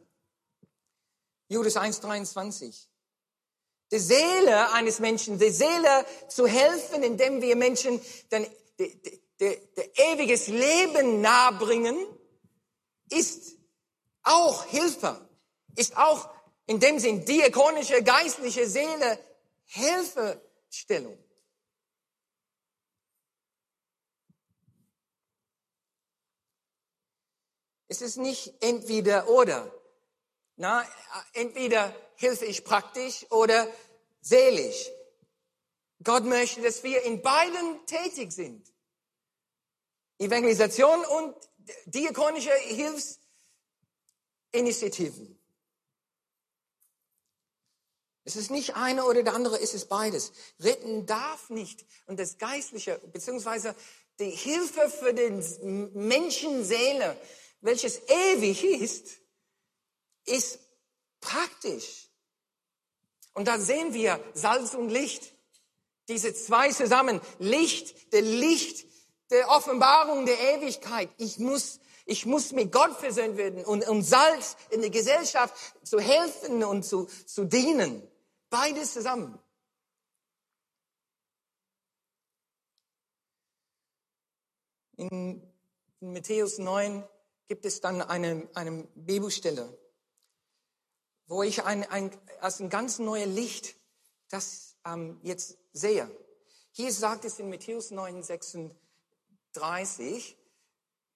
[1.48, 2.88] Judas 1,23.
[3.92, 8.46] Die Seele eines Menschen, die Seele zu helfen, indem wir Menschen dann
[9.42, 11.96] der ewiges Leben nahebringen,
[13.10, 13.58] ist
[14.22, 15.28] auch Hilfe,
[15.74, 16.30] ist auch
[16.66, 19.18] in dem Sinn diakonische, geistliche Seele
[19.64, 21.18] Hilfestellung.
[27.88, 29.70] Es ist nicht entweder oder.
[30.56, 30.86] Na,
[31.32, 33.66] entweder hilfe ich praktisch oder
[34.20, 34.88] seelisch.
[36.02, 38.71] Gott möchte, dass wir in beiden tätig sind.
[40.22, 41.34] Evangelisation und
[41.86, 42.52] diakonische
[44.52, 45.38] Hilfsinitiativen.
[48.24, 50.32] Es ist nicht eine oder der andere, es ist beides.
[50.60, 51.84] Retten darf nicht.
[52.06, 53.74] Und das Geistliche, beziehungsweise
[54.20, 55.42] die Hilfe für den
[55.94, 57.16] Menschenseele,
[57.60, 59.18] welches ewig ist,
[60.24, 60.60] ist
[61.20, 62.08] praktisch.
[63.34, 65.32] Und da sehen wir Salz und Licht.
[66.08, 67.20] Diese zwei zusammen.
[67.38, 68.86] Licht, der Licht
[69.32, 71.10] der Offenbarung der Ewigkeit.
[71.16, 75.98] Ich muss, ich muss mit Gott versöhnt werden und, und Salz in der Gesellschaft zu
[75.98, 78.06] helfen und zu, zu dienen.
[78.50, 79.38] Beides zusammen.
[84.96, 85.42] In,
[86.00, 87.04] Matthäus 9
[87.48, 89.78] gibt es dann eine, eine Bibelstelle,
[91.26, 93.76] wo ich ein, ein, als ein ganz neues Licht
[94.28, 96.10] das ähm, jetzt sehe.
[96.72, 98.81] Hier sagt es in Matthäus 9, 36,
[99.52, 100.36] 30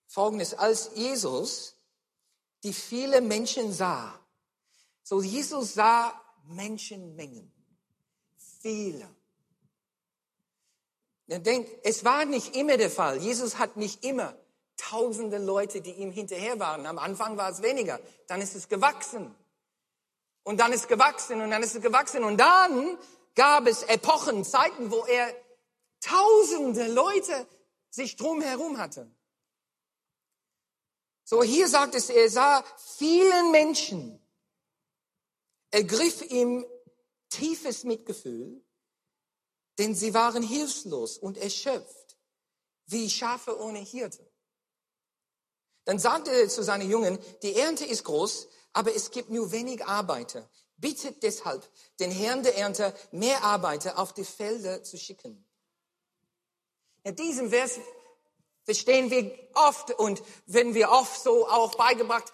[0.06, 1.76] folgendes, als Jesus
[2.62, 4.18] die viele Menschen sah,
[5.02, 7.52] so Jesus sah Menschenmengen,
[8.60, 9.08] viele.
[11.28, 13.18] Er denkt, es war nicht immer der Fall.
[13.18, 14.36] Jesus hat nicht immer
[14.76, 16.86] tausende Leute, die ihm hinterher waren.
[16.86, 18.00] Am Anfang war es weniger.
[18.28, 19.34] Dann ist es gewachsen.
[20.44, 22.22] Und dann ist es gewachsen und dann ist es gewachsen.
[22.22, 22.96] Und dann
[23.34, 25.34] gab es Epochen, Zeiten, wo er
[26.00, 27.46] tausende Leute
[27.96, 29.10] sich drumherum hatte.
[31.24, 34.20] So hier sagt es, er sah vielen Menschen,
[35.70, 36.64] ergriff ihm
[37.30, 38.62] tiefes Mitgefühl,
[39.78, 42.18] denn sie waren hilflos und erschöpft,
[42.86, 44.30] wie Schafe ohne Hirte.
[45.84, 49.84] Dann sagte er zu seinen Jungen, die Ernte ist groß, aber es gibt nur wenig
[49.84, 50.48] Arbeiter.
[50.76, 51.66] Bittet deshalb
[51.98, 55.45] den Herrn der Ernte, mehr Arbeiter auf die Felder zu schicken.
[57.06, 57.78] In diesem Vers
[58.64, 62.32] verstehen wir oft und wenn wir oft so auch beigebracht,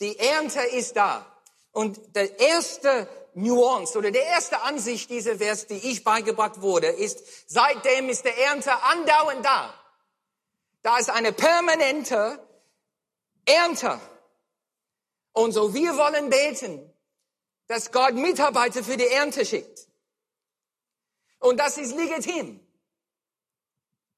[0.00, 1.24] die Ernte ist da.
[1.70, 7.22] Und der erste Nuance oder der erste Ansicht dieser Vers, die ich beigebracht wurde, ist,
[7.46, 9.72] seitdem ist der Ernte andauernd da.
[10.82, 12.44] Da ist eine permanente
[13.44, 14.00] Ernte.
[15.32, 16.92] Und so wir wollen beten,
[17.68, 19.86] dass Gott Mitarbeiter für die Ernte schickt.
[21.38, 22.63] Und das ist legitim.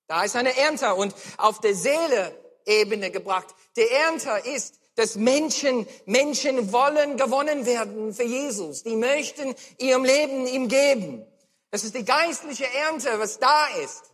[0.07, 3.55] Da ist eine Ernte und auf der Seele-Ebene gebracht.
[3.77, 8.83] Der Ernte ist, dass Menschen, Menschen wollen gewonnen werden für Jesus.
[8.83, 11.27] Die möchten ihrem Leben ihm geben.
[11.71, 14.05] Das ist die geistliche Ernte, was da ist.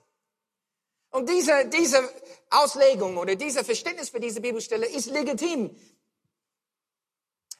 [1.11, 2.09] Und diese, diese
[2.51, 5.77] Auslegung oder dieser Verständnis für diese Bibelstelle ist legitim.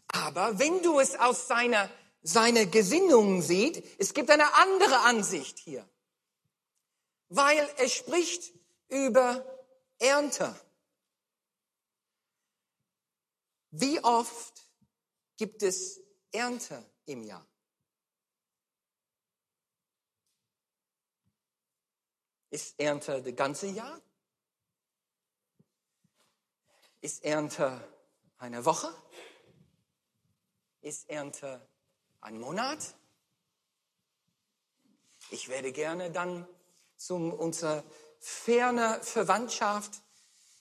[0.09, 1.91] Aber wenn du es aus seiner,
[2.23, 5.87] seiner Gesinnung siehst, es gibt eine andere Ansicht hier
[7.35, 8.53] weil es spricht
[8.89, 9.45] über
[9.99, 10.55] Ernte.
[13.71, 14.53] Wie oft
[15.39, 15.99] gibt es
[16.31, 17.47] Ernte im Jahr?
[22.51, 23.99] Ist Ernte das ganze Jahr?
[27.01, 27.81] Ist Ernte
[28.37, 28.95] eine Woche?
[30.83, 31.67] Ist Ernte
[32.21, 32.95] ein Monat?
[35.31, 36.47] Ich werde gerne dann
[37.07, 37.83] zum unserer
[38.21, 40.03] ferne Verwandtschaft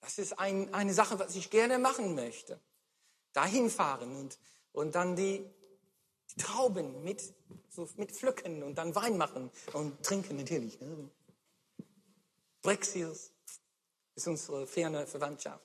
[0.00, 2.58] Das ist ein, eine Sache, was ich gerne machen möchte.
[3.34, 4.38] Dahin fahren und,
[4.72, 5.44] und dann die,
[6.30, 7.34] die Trauben mit,
[7.68, 10.80] so mit pflücken und dann Wein machen und trinken natürlich.
[10.80, 11.10] Ne?
[14.20, 15.64] Ist unsere ferne Verwandtschaft.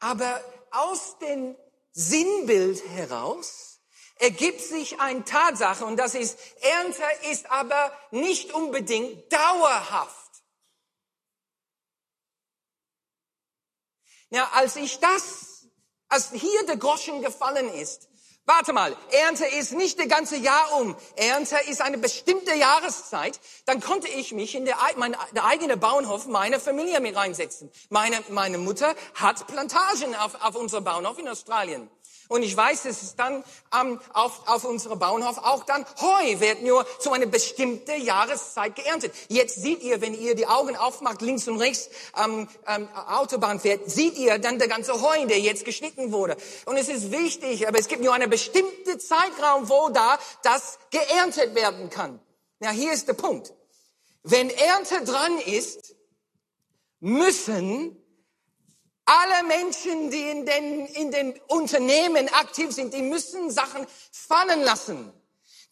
[0.00, 1.56] Aber aus den
[1.92, 3.80] Sinnbild heraus
[4.16, 10.30] ergibt sich eine Tatsache und das ist, Ernte ist aber nicht unbedingt dauerhaft.
[14.28, 15.66] Ja, als ich das,
[16.08, 18.09] als hier der Groschen gefallen ist,
[18.50, 20.96] warte mal, Ernte ist nicht das ganze Jahr um.
[21.14, 23.38] Ernte ist eine bestimmte Jahreszeit.
[23.64, 27.70] Dann konnte ich mich in der, mein, der eigene Bauernhof meiner Familie mit reinsetzen.
[27.90, 31.88] Meine, meine Mutter hat Plantagen auf, auf unserem Bauernhof in Australien.
[32.30, 33.42] Und ich weiß, es ist dann
[33.78, 39.12] ähm, auf, auf unserem Bauernhof auch dann Heu wird nur zu einer bestimmten Jahreszeit geerntet.
[39.26, 43.90] Jetzt seht ihr, wenn ihr die Augen aufmacht, links und rechts ähm, ähm, Autobahn fährt,
[43.90, 46.36] seht ihr dann der ganze Heu, der jetzt geschnitten wurde.
[46.66, 51.56] Und es ist wichtig, aber es gibt nur einen bestimmten Zeitraum, wo da das geerntet
[51.56, 52.20] werden kann.
[52.60, 53.52] Na, hier ist der Punkt.
[54.22, 55.96] Wenn Ernte dran ist,
[57.00, 57.99] müssen
[59.10, 65.12] alle Menschen, die in den, in den Unternehmen aktiv sind, die müssen Sachen fallen lassen.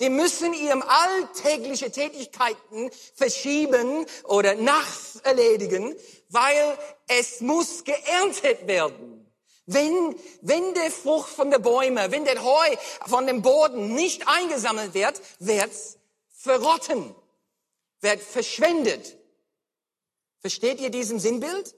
[0.00, 5.94] Die müssen ihrem alltägliche Tätigkeiten verschieben oder nachts erledigen,
[6.30, 9.32] weil es muss geerntet werden.
[9.66, 12.76] Wenn, wenn der Frucht von den Bäumen, wenn der Heu
[13.06, 15.98] von dem Boden nicht eingesammelt wird, wird's
[16.30, 17.14] verrotten,
[18.00, 19.16] wird verschwendet.
[20.40, 21.74] Versteht ihr diesen Sinnbild?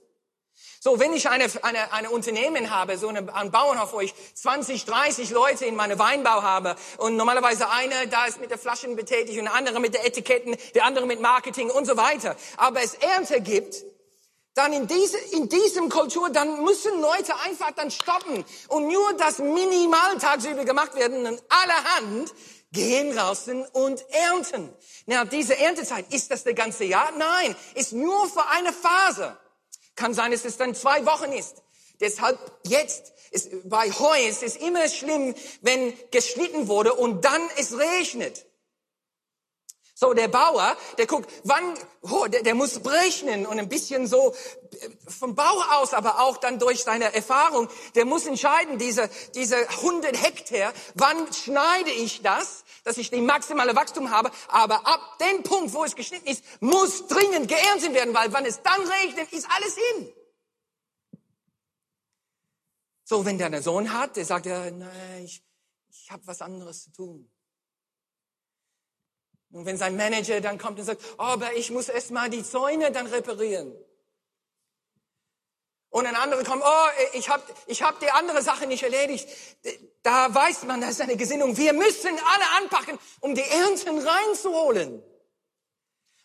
[0.83, 4.85] So, wenn ich eine, eine, eine Unternehmen habe, so eine, ein Bauernhof, wo ich 20,
[4.85, 9.37] 30 Leute in meinem Weinbau habe und normalerweise einer da ist mit der Flaschen betätigt
[9.37, 12.35] und der andere mit der Etiketten, der andere mit Marketing und so weiter.
[12.57, 13.75] Aber es Ernte gibt,
[14.55, 19.37] dann in, diese, in diesem Kultur, dann müssen Leute einfach dann stoppen und nur das
[19.37, 22.33] minimal tagsüber gemacht werden und allerhand
[22.71, 24.73] gehen draußen und ernten.
[25.05, 27.11] Na, diese Erntezeit, ist das der ganze Jahr?
[27.19, 29.37] Nein, ist nur für eine Phase.
[29.95, 31.63] Kann sein, dass es dann zwei Wochen ist.
[31.99, 37.77] Deshalb jetzt ist bei Heu ist es immer schlimm, wenn geschnitten wurde und dann es
[37.77, 38.45] regnet.
[40.01, 44.33] So, der Bauer, der guckt, wann, oh, der, der muss berechnen und ein bisschen so
[44.71, 49.57] äh, vom Bauch aus, aber auch dann durch seine Erfahrung, der muss entscheiden, diese, diese
[49.57, 55.43] 100 Hektar, wann schneide ich das, dass ich die maximale Wachstum habe, aber ab dem
[55.43, 59.47] Punkt, wo es geschnitten ist, muss dringend geerntet werden, weil wenn es dann regnet, ist
[59.49, 60.13] alles hin.
[63.03, 65.43] So, wenn der einen Sohn hat, der sagt, ja, nein, ich,
[65.89, 67.31] ich habe was anderes zu tun.
[69.51, 72.43] Und wenn sein Manager dann kommt und sagt, oh, aber ich muss erst mal die
[72.43, 73.75] Zäune dann reparieren.
[75.89, 79.27] Und ein anderer kommt, oh, ich habe ich hab die andere Sache nicht erledigt.
[80.03, 81.55] Da weiß man, das ist eine Gesinnung.
[81.57, 85.03] Wir müssen alle anpacken, um die Ernten reinzuholen.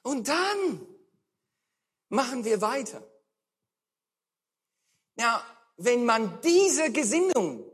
[0.02, 0.86] Und dann
[2.08, 3.02] machen wir weiter.
[5.18, 5.44] Ja,
[5.76, 7.64] wenn man diese Gesinnung,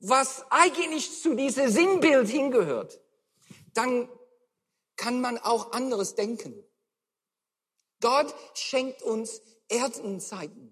[0.00, 3.00] was eigentlich zu diesem Sinnbild hingehört,
[3.74, 4.08] dann
[4.96, 6.54] kann man auch anderes denken.
[8.00, 10.63] Gott schenkt uns Erdenzeiten.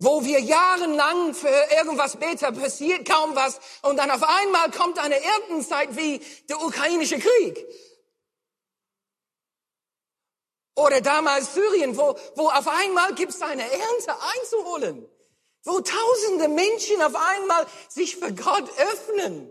[0.00, 5.20] Wo wir jahrelang für irgendwas beten, passiert kaum was und dann auf einmal kommt eine
[5.20, 7.66] Erdenzeit wie der ukrainische Krieg.
[10.76, 15.08] Oder damals Syrien, wo, wo auf einmal gibt es eine Ernte einzuholen.
[15.64, 19.50] Wo tausende Menschen auf einmal sich für Gott öffnen.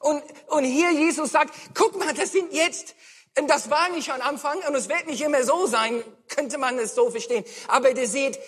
[0.00, 2.94] Und, und hier Jesus sagt, guck mal, das sind jetzt,
[3.34, 6.94] das war nicht am Anfang und es wird nicht immer so sein, könnte man es
[6.94, 7.46] so verstehen.
[7.66, 8.38] Aber ihr seht,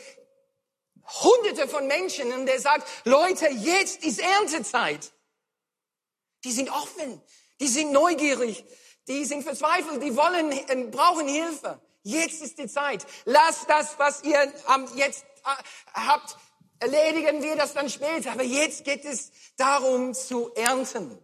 [1.09, 5.13] hunderte von Menschen und der sagt, Leute, jetzt ist Erntezeit.
[6.45, 7.21] Die sind offen,
[7.61, 8.65] die sind neugierig,
[9.09, 11.81] die sind verzweifelt, die wollen, äh, brauchen Hilfe.
[12.03, 13.05] Jetzt ist die Zeit.
[13.25, 14.53] Lasst das, was ihr
[14.95, 15.63] jetzt äh,
[15.95, 16.37] habt,
[16.79, 18.33] erledigen wir das dann später.
[18.33, 21.19] Aber jetzt geht es darum zu ernten.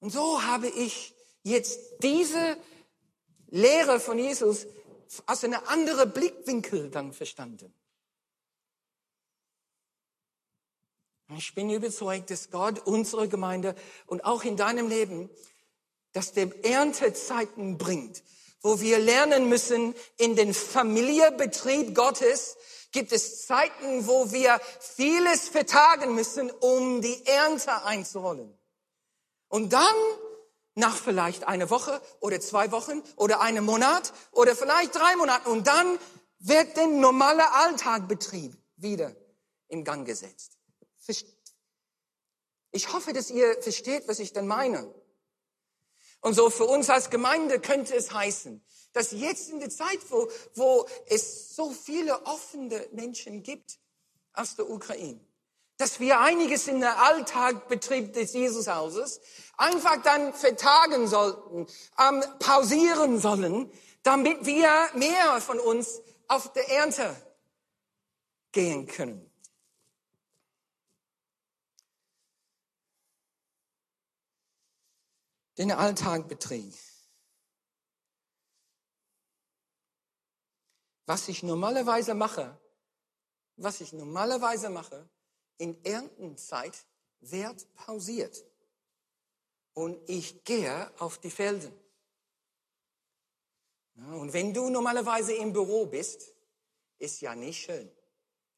[0.00, 2.56] Und so habe ich jetzt diese
[3.48, 4.66] Lehre von Jesus
[5.26, 7.72] aus einem anderen Blickwinkel dann verstanden.
[11.36, 13.74] Ich bin überzeugt, dass Gott unsere Gemeinde
[14.06, 15.28] und auch in deinem Leben,
[16.12, 18.22] dass der Erntezeiten bringt,
[18.62, 22.56] wo wir lernen müssen, in den Familienbetrieb Gottes
[22.92, 28.56] gibt es Zeiten, wo wir vieles vertagen müssen, um die Ernte einzuholen.
[29.48, 29.94] Und dann,
[30.78, 35.66] nach vielleicht einer Woche oder zwei Wochen oder einem Monat oder vielleicht drei Monaten, und
[35.66, 35.98] dann
[36.38, 39.14] wird der normale Alltagbetrieb wieder
[39.68, 40.56] in Gang gesetzt.
[42.70, 44.94] Ich hoffe, dass ihr versteht, was ich denn meine.
[46.20, 50.28] Und so für uns als Gemeinde könnte es heißen, dass jetzt in der Zeit, wo,
[50.54, 53.78] wo es so viele offene Menschen gibt
[54.32, 55.20] aus der Ukraine,
[55.78, 59.20] dass wir einiges in der Alltagbetrieb des Jesushauses
[59.56, 61.66] einfach dann vertagen sollten,
[61.98, 63.72] ähm, pausieren sollen,
[64.02, 67.16] damit wir mehr von uns auf der Ernte
[68.50, 69.24] gehen können.
[75.56, 76.74] Den Alltagbetrieb.
[81.06, 82.60] Was ich normalerweise mache,
[83.56, 85.08] was ich normalerweise mache,
[85.58, 86.74] in Erntenzeit
[87.20, 88.44] wird pausiert.
[89.74, 91.72] Und ich gehe auf die Felden.
[94.12, 96.32] und wenn du normalerweise im Büro bist,
[96.98, 97.90] ist ja nicht schön,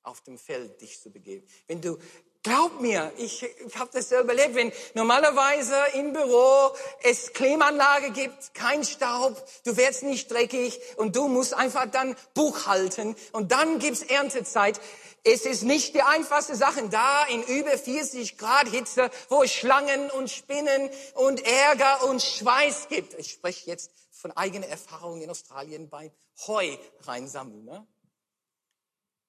[0.02, 1.46] auf dem Feld dich zu begeben.
[1.66, 1.98] Wenn du
[2.42, 8.54] Glaub mir, ich, ich habe das selber erlebt, wenn normalerweise im Büro es Klimaanlage gibt,
[8.54, 13.78] kein Staub, du wirst nicht dreckig und du musst einfach dann Buch halten und dann
[13.78, 14.80] gibt's Erntezeit.
[15.22, 20.10] Es ist nicht die einfachste Sache da in über 40 Grad Hitze, wo es Schlangen
[20.10, 23.14] und Spinnen und Ärger und Schweiß gibt.
[23.14, 26.10] Ich spreche jetzt von eigener Erfahrung in Australien beim
[26.46, 27.64] Heu reinsammeln.
[27.64, 27.86] Ne?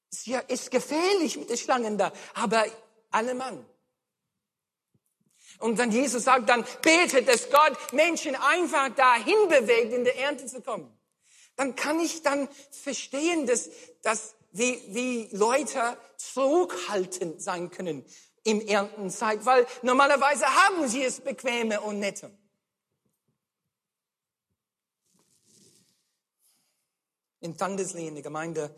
[0.09, 2.65] Es ist gefährlich mit den Schlangen da, aber
[3.09, 3.65] alle Mann.
[5.59, 10.45] Und dann Jesus sagt dann, betet, dass Gott Menschen einfach dahin bewegt, in der Ernte
[10.45, 10.97] zu kommen.
[11.55, 13.69] Dann kann ich dann verstehen, dass,
[14.01, 18.05] dass wie, wie Leute zurückhaltend sein können
[18.43, 22.31] im Erntenzeit, weil normalerweise haben sie es bequeme und nette.
[27.39, 28.75] In Thundersley, in der Gemeinde,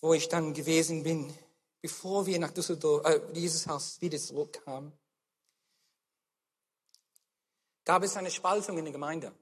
[0.00, 1.32] wo ich dann gewesen bin,
[1.80, 4.92] bevor wir nach Düsseldorf, äh, dieses Haus wieder zurückkamen,
[7.84, 9.32] gab es eine Spaltung in der Gemeinde.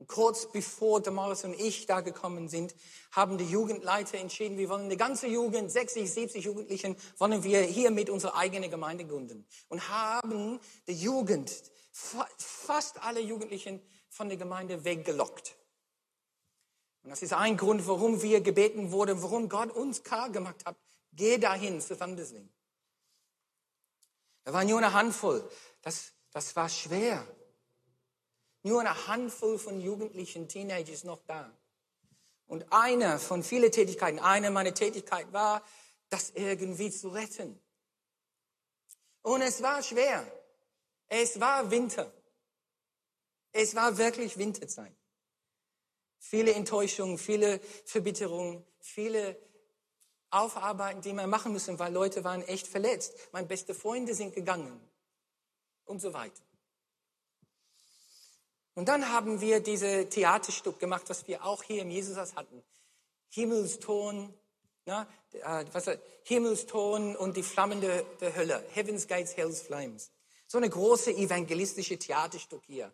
[0.00, 2.74] Und kurz bevor Damaris und ich da gekommen sind,
[3.12, 7.90] haben die Jugendleiter entschieden, wir wollen eine ganze Jugend, 60, 70 Jugendlichen, wollen wir hier
[7.90, 9.46] mit unserer eigenen Gemeinde gründen.
[9.68, 11.52] Und haben die Jugend,
[11.92, 15.54] fast alle Jugendlichen von der Gemeinde weggelockt.
[17.02, 20.76] Und das ist ein Grund, warum wir gebeten wurden, warum Gott uns klar gemacht hat,
[21.12, 22.48] geh dahin zu Thundersling.
[24.44, 25.46] Da war nur eine Handvoll.
[25.82, 27.26] Das, das war schwer.
[28.62, 31.50] Nur eine Handvoll von jugendlichen Teenagers noch da.
[32.46, 35.62] Und eine von vielen Tätigkeiten, eine meiner Tätigkeiten war,
[36.08, 37.60] das irgendwie zu retten.
[39.22, 40.26] Und es war schwer.
[41.08, 42.12] Es war Winter.
[43.52, 44.94] Es war wirklich Winterzeit.
[46.18, 49.36] Viele Enttäuschungen, viele Verbitterungen, viele
[50.30, 53.14] Aufarbeiten, die man machen müssen, weil Leute waren echt verletzt.
[53.32, 54.80] Meine beste Freunde sind gegangen
[55.84, 56.42] und so weiter.
[58.74, 62.62] Und dann haben wir diese Theaterstück gemacht, was wir auch hier im Jesushaus hatten.
[63.30, 64.32] Himmelston,
[64.86, 65.90] na, äh, was,
[66.24, 68.64] Himmelston und die Flammen der, der Hölle.
[68.72, 70.10] Heaven's Gates, Hell's Flames.
[70.46, 72.92] So eine große evangelistische Theaterstück hier.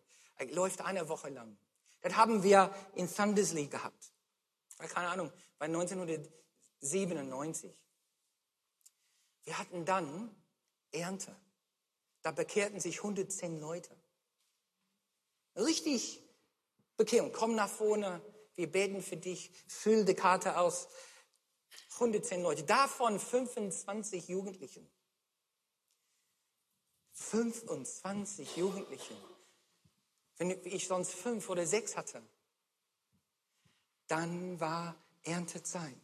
[0.51, 1.57] Läuft eine Woche lang.
[2.03, 4.13] Das haben wir in Thundersley gehabt.
[4.79, 7.73] Keine Ahnung, bei 1997.
[9.45, 10.31] Wir hatten dann
[10.93, 11.35] Ernte.
[12.23, 13.97] Da bekehrten sich 110 Leute.
[15.57, 16.23] Richtig
[16.97, 17.33] Bekehrung.
[17.33, 18.21] Komm nach vorne,
[18.55, 20.89] wir beten für dich, füll die Karte aus.
[21.95, 24.87] 110 Leute, davon 25 Jugendlichen.
[27.13, 29.17] 25 Jugendlichen
[30.39, 32.23] wenn ich sonst fünf oder sechs hatte,
[34.07, 35.97] dann war Erntezeit.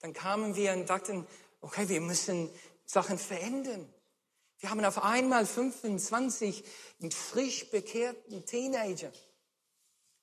[0.00, 1.26] Dann kamen wir und dachten,
[1.60, 2.50] okay, wir müssen
[2.84, 3.92] Sachen verändern.
[4.60, 6.64] Wir haben auf einmal 25
[7.10, 9.12] frisch bekehrten Teenager.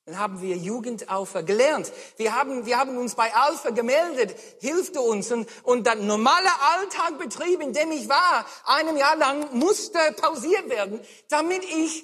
[0.05, 1.91] Dann haben wir Jugendalpha gelernt.
[2.17, 5.31] Wir haben, wir haben uns bei Alpha gemeldet, hilfte uns.
[5.31, 10.99] Und, und der normale Alltagbetrieb, in dem ich war, einem Jahr lang, musste pausiert werden,
[11.29, 12.03] damit ich,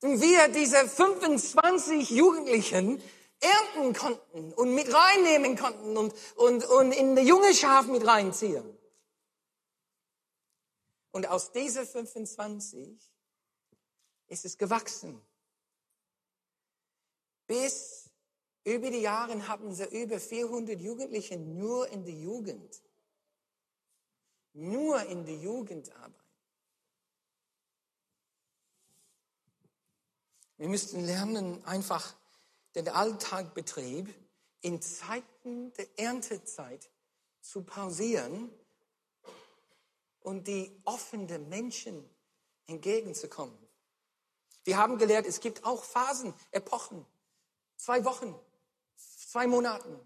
[0.00, 3.02] wir diese 25 Jugendlichen
[3.40, 8.64] ernten konnten und mit reinnehmen konnten und, und, und in die junge Schaf mit reinziehen.
[11.14, 13.08] Und aus dieser 25
[14.26, 15.24] ist es gewachsen.
[17.46, 18.10] Bis
[18.64, 22.82] über die Jahre hatten sie über 400 Jugendliche nur in der Jugend.
[24.54, 26.20] Nur in der Jugendarbeit.
[30.56, 32.16] Wir müssten lernen, einfach
[32.74, 34.12] den Alltagbetrieb
[34.62, 36.90] in Zeiten der Erntezeit
[37.40, 38.50] zu pausieren
[40.24, 42.02] und die offenen Menschen
[42.66, 43.56] entgegenzukommen.
[44.64, 47.04] Wir haben gelernt, es gibt auch Phasen, Epochen,
[47.76, 48.34] zwei Wochen,
[48.96, 50.00] zwei Monaten.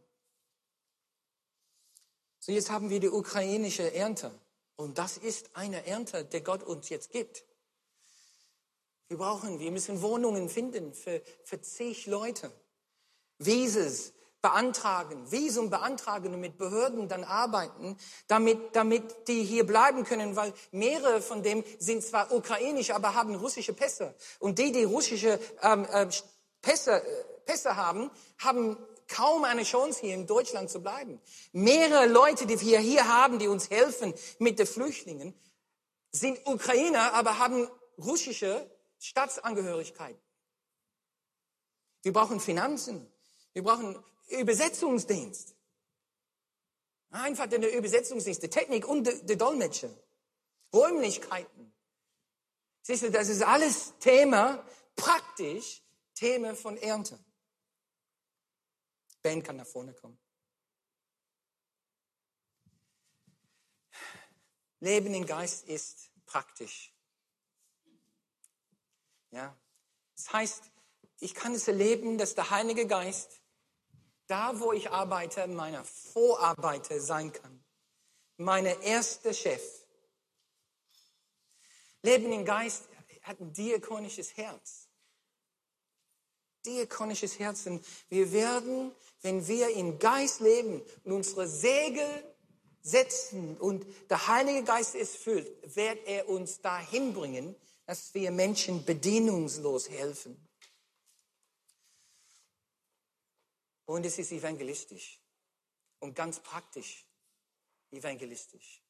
[2.41, 4.33] So jetzt haben wir die ukrainische Ernte.
[4.75, 7.45] Und das ist eine Ernte, die Gott uns jetzt gibt.
[9.07, 12.53] Wir brauchen, wir müssen Wohnungen finden für, für zig Leute.
[13.39, 14.13] Visas
[14.49, 20.55] beantragen, Visum beantragen und mit Behörden dann arbeiten, damit, damit die hier bleiben können, weil
[20.73, 24.15] mehrere von dem sind zwar ukrainisch, aber haben russische Pässe.
[24.39, 26.07] Und die, die russische ähm, äh,
[26.63, 27.03] Pässe,
[27.45, 31.21] Pässe haben, haben kaum eine Chance, hier in Deutschland zu bleiben.
[31.53, 35.35] Mehrere Leute, die wir hier haben, die uns helfen mit den Flüchtlingen,
[36.11, 37.69] sind Ukrainer, aber haben
[37.99, 40.17] russische Staatsangehörigkeit.
[42.03, 43.07] Wir brauchen Finanzen.
[43.53, 45.55] Wir brauchen Übersetzungsdienst.
[47.11, 49.91] Einfach den Übersetzungsdienst, die Technik und die Dolmetscher.
[50.73, 51.75] Räumlichkeiten.
[52.83, 54.67] Siehst du, das ist alles Thema,
[54.97, 55.83] praktisch
[56.15, 57.19] Thema von Ernte.
[59.23, 60.19] Ben kann nach vorne kommen.
[64.81, 66.95] Leben im Geist ist praktisch.
[69.31, 69.57] Ja.
[70.17, 70.71] Das heißt,
[71.21, 73.43] ich kann es erleben, dass der Heilige Geist
[74.29, 77.65] da, wo ich arbeite, meiner Vorarbeiter sein kann.
[78.37, 79.63] Meine erste Chef.
[82.03, 82.85] Leben im Geist
[83.23, 84.89] hat ein diakonisches Herz.
[86.65, 87.67] Diakonisches Herz.
[87.67, 92.07] Und wir werden, wenn wir im Geist leben und unsere Segel
[92.83, 97.57] setzen und der Heilige Geist es füllt, wird er uns dahin bringen,
[97.87, 100.48] dass wir Menschen bedienungslos helfen.
[103.89, 105.19] Und es ist evangelistisch.
[106.01, 107.07] Und ganz praktisch
[107.91, 108.83] evangelistisch,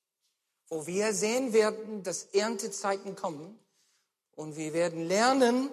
[0.67, 3.59] wo wir sehen werden, dass Erntezeiten kommen
[4.33, 5.71] und wir werden lernen,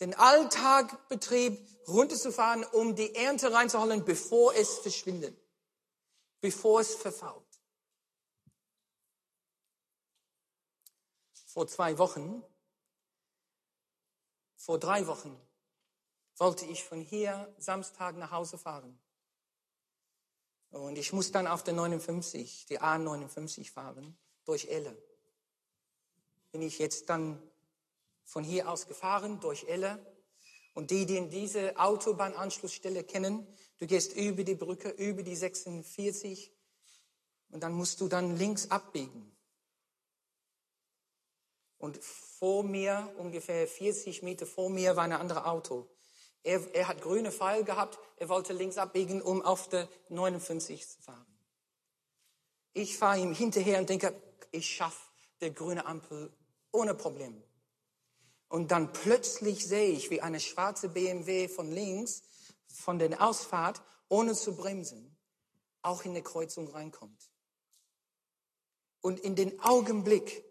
[0.00, 5.38] den Alltagbetrieb runterzufahren, um die Ernte reinzuholen, bevor es verschwindet,
[6.40, 7.44] bevor es verfault.
[11.54, 12.42] vor zwei Wochen,
[14.56, 15.40] vor drei Wochen,
[16.38, 18.98] wollte ich von hier Samstag nach Hause fahren.
[20.70, 24.96] Und ich muss dann auf der 59, die A59 fahren, durch Elle.
[26.50, 27.40] Bin ich jetzt dann
[28.24, 30.04] von hier aus gefahren, durch Elle.
[30.74, 33.46] Und die, die diese Autobahnanschlussstelle kennen,
[33.78, 36.52] du gehst über die Brücke, über die 46
[37.50, 39.30] und dann musst du dann links abbiegen.
[41.78, 45.88] Und vor mir, ungefähr 40 Meter vor mir, war ein anderes Auto.
[46.44, 47.98] Er, er hat grüne Pfeil gehabt.
[48.16, 51.26] Er wollte links abbiegen, um auf der 59 zu fahren.
[52.74, 54.14] Ich fahre ihm hinterher und denke,
[54.52, 56.32] ich schaffe die grüne Ampel
[56.70, 57.42] ohne Problem.
[58.48, 62.22] Und dann plötzlich sehe ich, wie eine schwarze BMW von links,
[62.68, 65.16] von der Ausfahrt, ohne zu bremsen,
[65.82, 67.30] auch in eine Kreuzung reinkommt.
[69.00, 70.44] Und in den Augenblick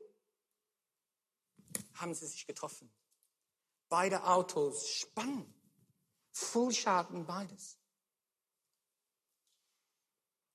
[1.94, 2.92] haben sie sich getroffen.
[3.90, 5.63] Beide Autos spannend.
[6.34, 7.78] Fullschaden beides.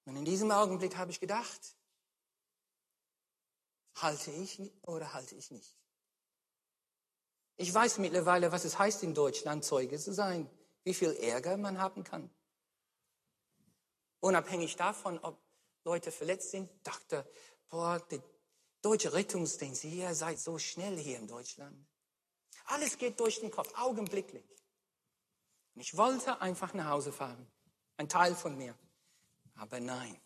[0.05, 1.76] Und in diesem Augenblick habe ich gedacht,
[3.97, 5.76] halte ich oder halte ich nicht?
[7.57, 10.49] Ich weiß mittlerweile, was es heißt, in Deutschland Zeuge zu sein,
[10.85, 12.31] wie viel Ärger man haben kann.
[14.20, 15.41] Unabhängig davon, ob
[15.85, 17.29] Leute verletzt sind, dachte,
[17.68, 18.20] boah, die
[18.81, 21.87] Deutsche Rettungsdienst, ihr seid so schnell hier in Deutschland.
[22.66, 24.57] Alles geht durch den Kopf, augenblicklich.
[25.79, 27.47] Und ich wollte einfach nach Hause fahren.
[27.99, 28.74] Ein Teil von mir.
[29.55, 30.20] Aber nein.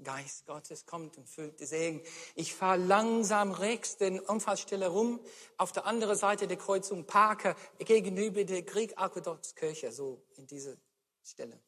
[0.00, 2.00] Geist Gottes kommt und füllt die Segen.
[2.36, 5.18] Ich fahre langsam rechts den Unfallstelle rum,
[5.56, 10.78] auf der anderen Seite der Kreuzung parke gegenüber der Grieg-Orthodox-Kirche, so in diese
[11.24, 11.60] Stelle.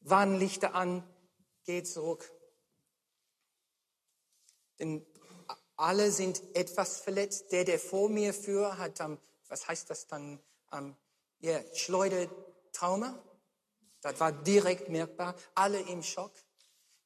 [0.00, 1.08] Warnlichter an,
[1.64, 2.30] geht zurück,
[4.78, 5.06] denn
[5.76, 7.50] alle sind etwas verletzt.
[7.50, 9.16] Der, der vor mir führt, hat, um,
[9.48, 10.38] was heißt das dann,
[10.70, 10.94] um,
[11.44, 13.22] ja, Schleudertrauma.
[14.00, 15.34] Das war direkt merkbar.
[15.54, 16.32] Alle im Schock.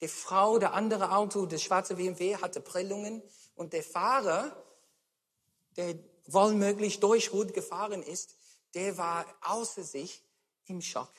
[0.01, 3.23] Die Frau, der andere Auto, das schwarze BMW, hatte Prellungen.
[3.55, 4.65] Und der Fahrer,
[5.77, 8.37] der wohlmöglich durch Rot gefahren ist,
[8.75, 10.23] der war außer sich
[10.67, 11.13] im Schock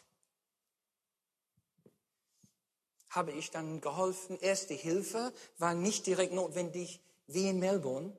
[3.09, 4.37] habe ich dann geholfen.
[4.39, 8.15] Erste Hilfe war nicht direkt notwendig wie in Melbourne.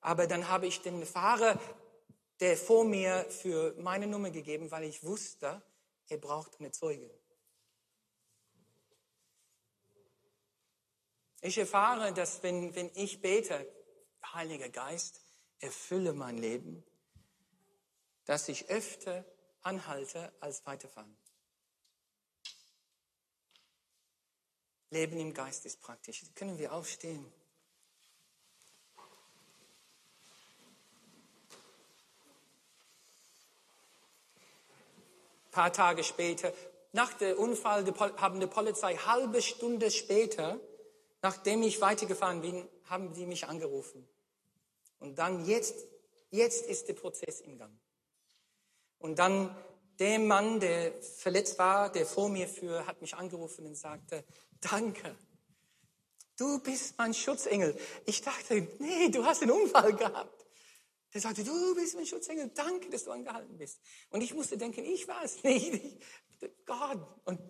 [0.00, 1.60] Aber dann habe ich den Fahrer,
[2.42, 5.62] der vor mir für meine Nummer gegeben, weil ich wusste,
[6.08, 7.08] er braucht eine Zeuge.
[11.40, 13.72] Ich erfahre, dass wenn, wenn ich bete
[14.34, 15.20] Heiliger Geist,
[15.60, 16.84] erfülle mein Leben,
[18.24, 19.24] dass ich öfter
[19.60, 21.16] anhalte als weiterfahren.
[24.90, 26.24] Leben im Geist ist praktisch.
[26.34, 27.32] Können wir aufstehen?
[35.52, 36.50] Ein paar Tage später,
[36.92, 37.84] nach dem Unfall,
[38.16, 40.58] haben die Polizei halbe Stunde später,
[41.20, 44.08] nachdem ich weitergefahren bin, haben sie mich angerufen.
[44.98, 45.74] Und dann jetzt,
[46.30, 47.78] jetzt ist der Prozess im Gang.
[48.98, 49.54] Und dann
[49.98, 54.24] der Mann, der verletzt war, der vor mir fuhr, hat mich angerufen und sagte,
[54.58, 55.14] danke.
[56.38, 57.78] Du bist mein Schutzengel.
[58.06, 60.41] Ich dachte, nee, du hast einen Unfall gehabt.
[61.12, 62.50] Der sagte, du bist mein Schutzengel.
[62.54, 63.80] Danke, dass du angehalten bist.
[64.10, 66.02] Und ich musste denken, ich war es nicht.
[66.64, 67.06] Gott.
[67.24, 67.40] Und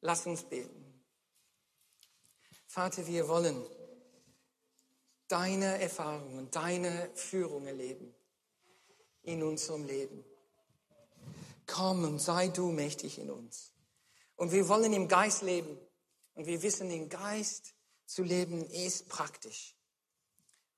[0.00, 1.02] lass uns beten.
[2.66, 3.66] Vater, wir wollen
[5.28, 8.14] deine Erfahrungen, deine Führung erleben
[9.22, 10.24] in unserem Leben.
[11.66, 13.72] Komm und sei du mächtig in uns.
[14.36, 15.78] Und wir wollen im Geist leben.
[16.34, 17.74] Und wir wissen, im Geist
[18.04, 19.75] zu leben ist praktisch.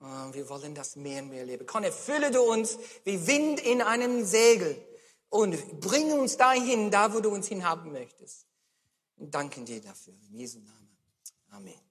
[0.00, 1.66] Und wir wollen das mehr und mehr leben.
[1.66, 4.76] Komm, erfülle du uns wie Wind in einem Segel
[5.28, 8.46] und bring uns dahin, da wo du uns hinhaben möchtest.
[9.16, 10.14] Und danken dir dafür.
[10.28, 10.96] In Jesu Namen.
[11.50, 11.87] Amen.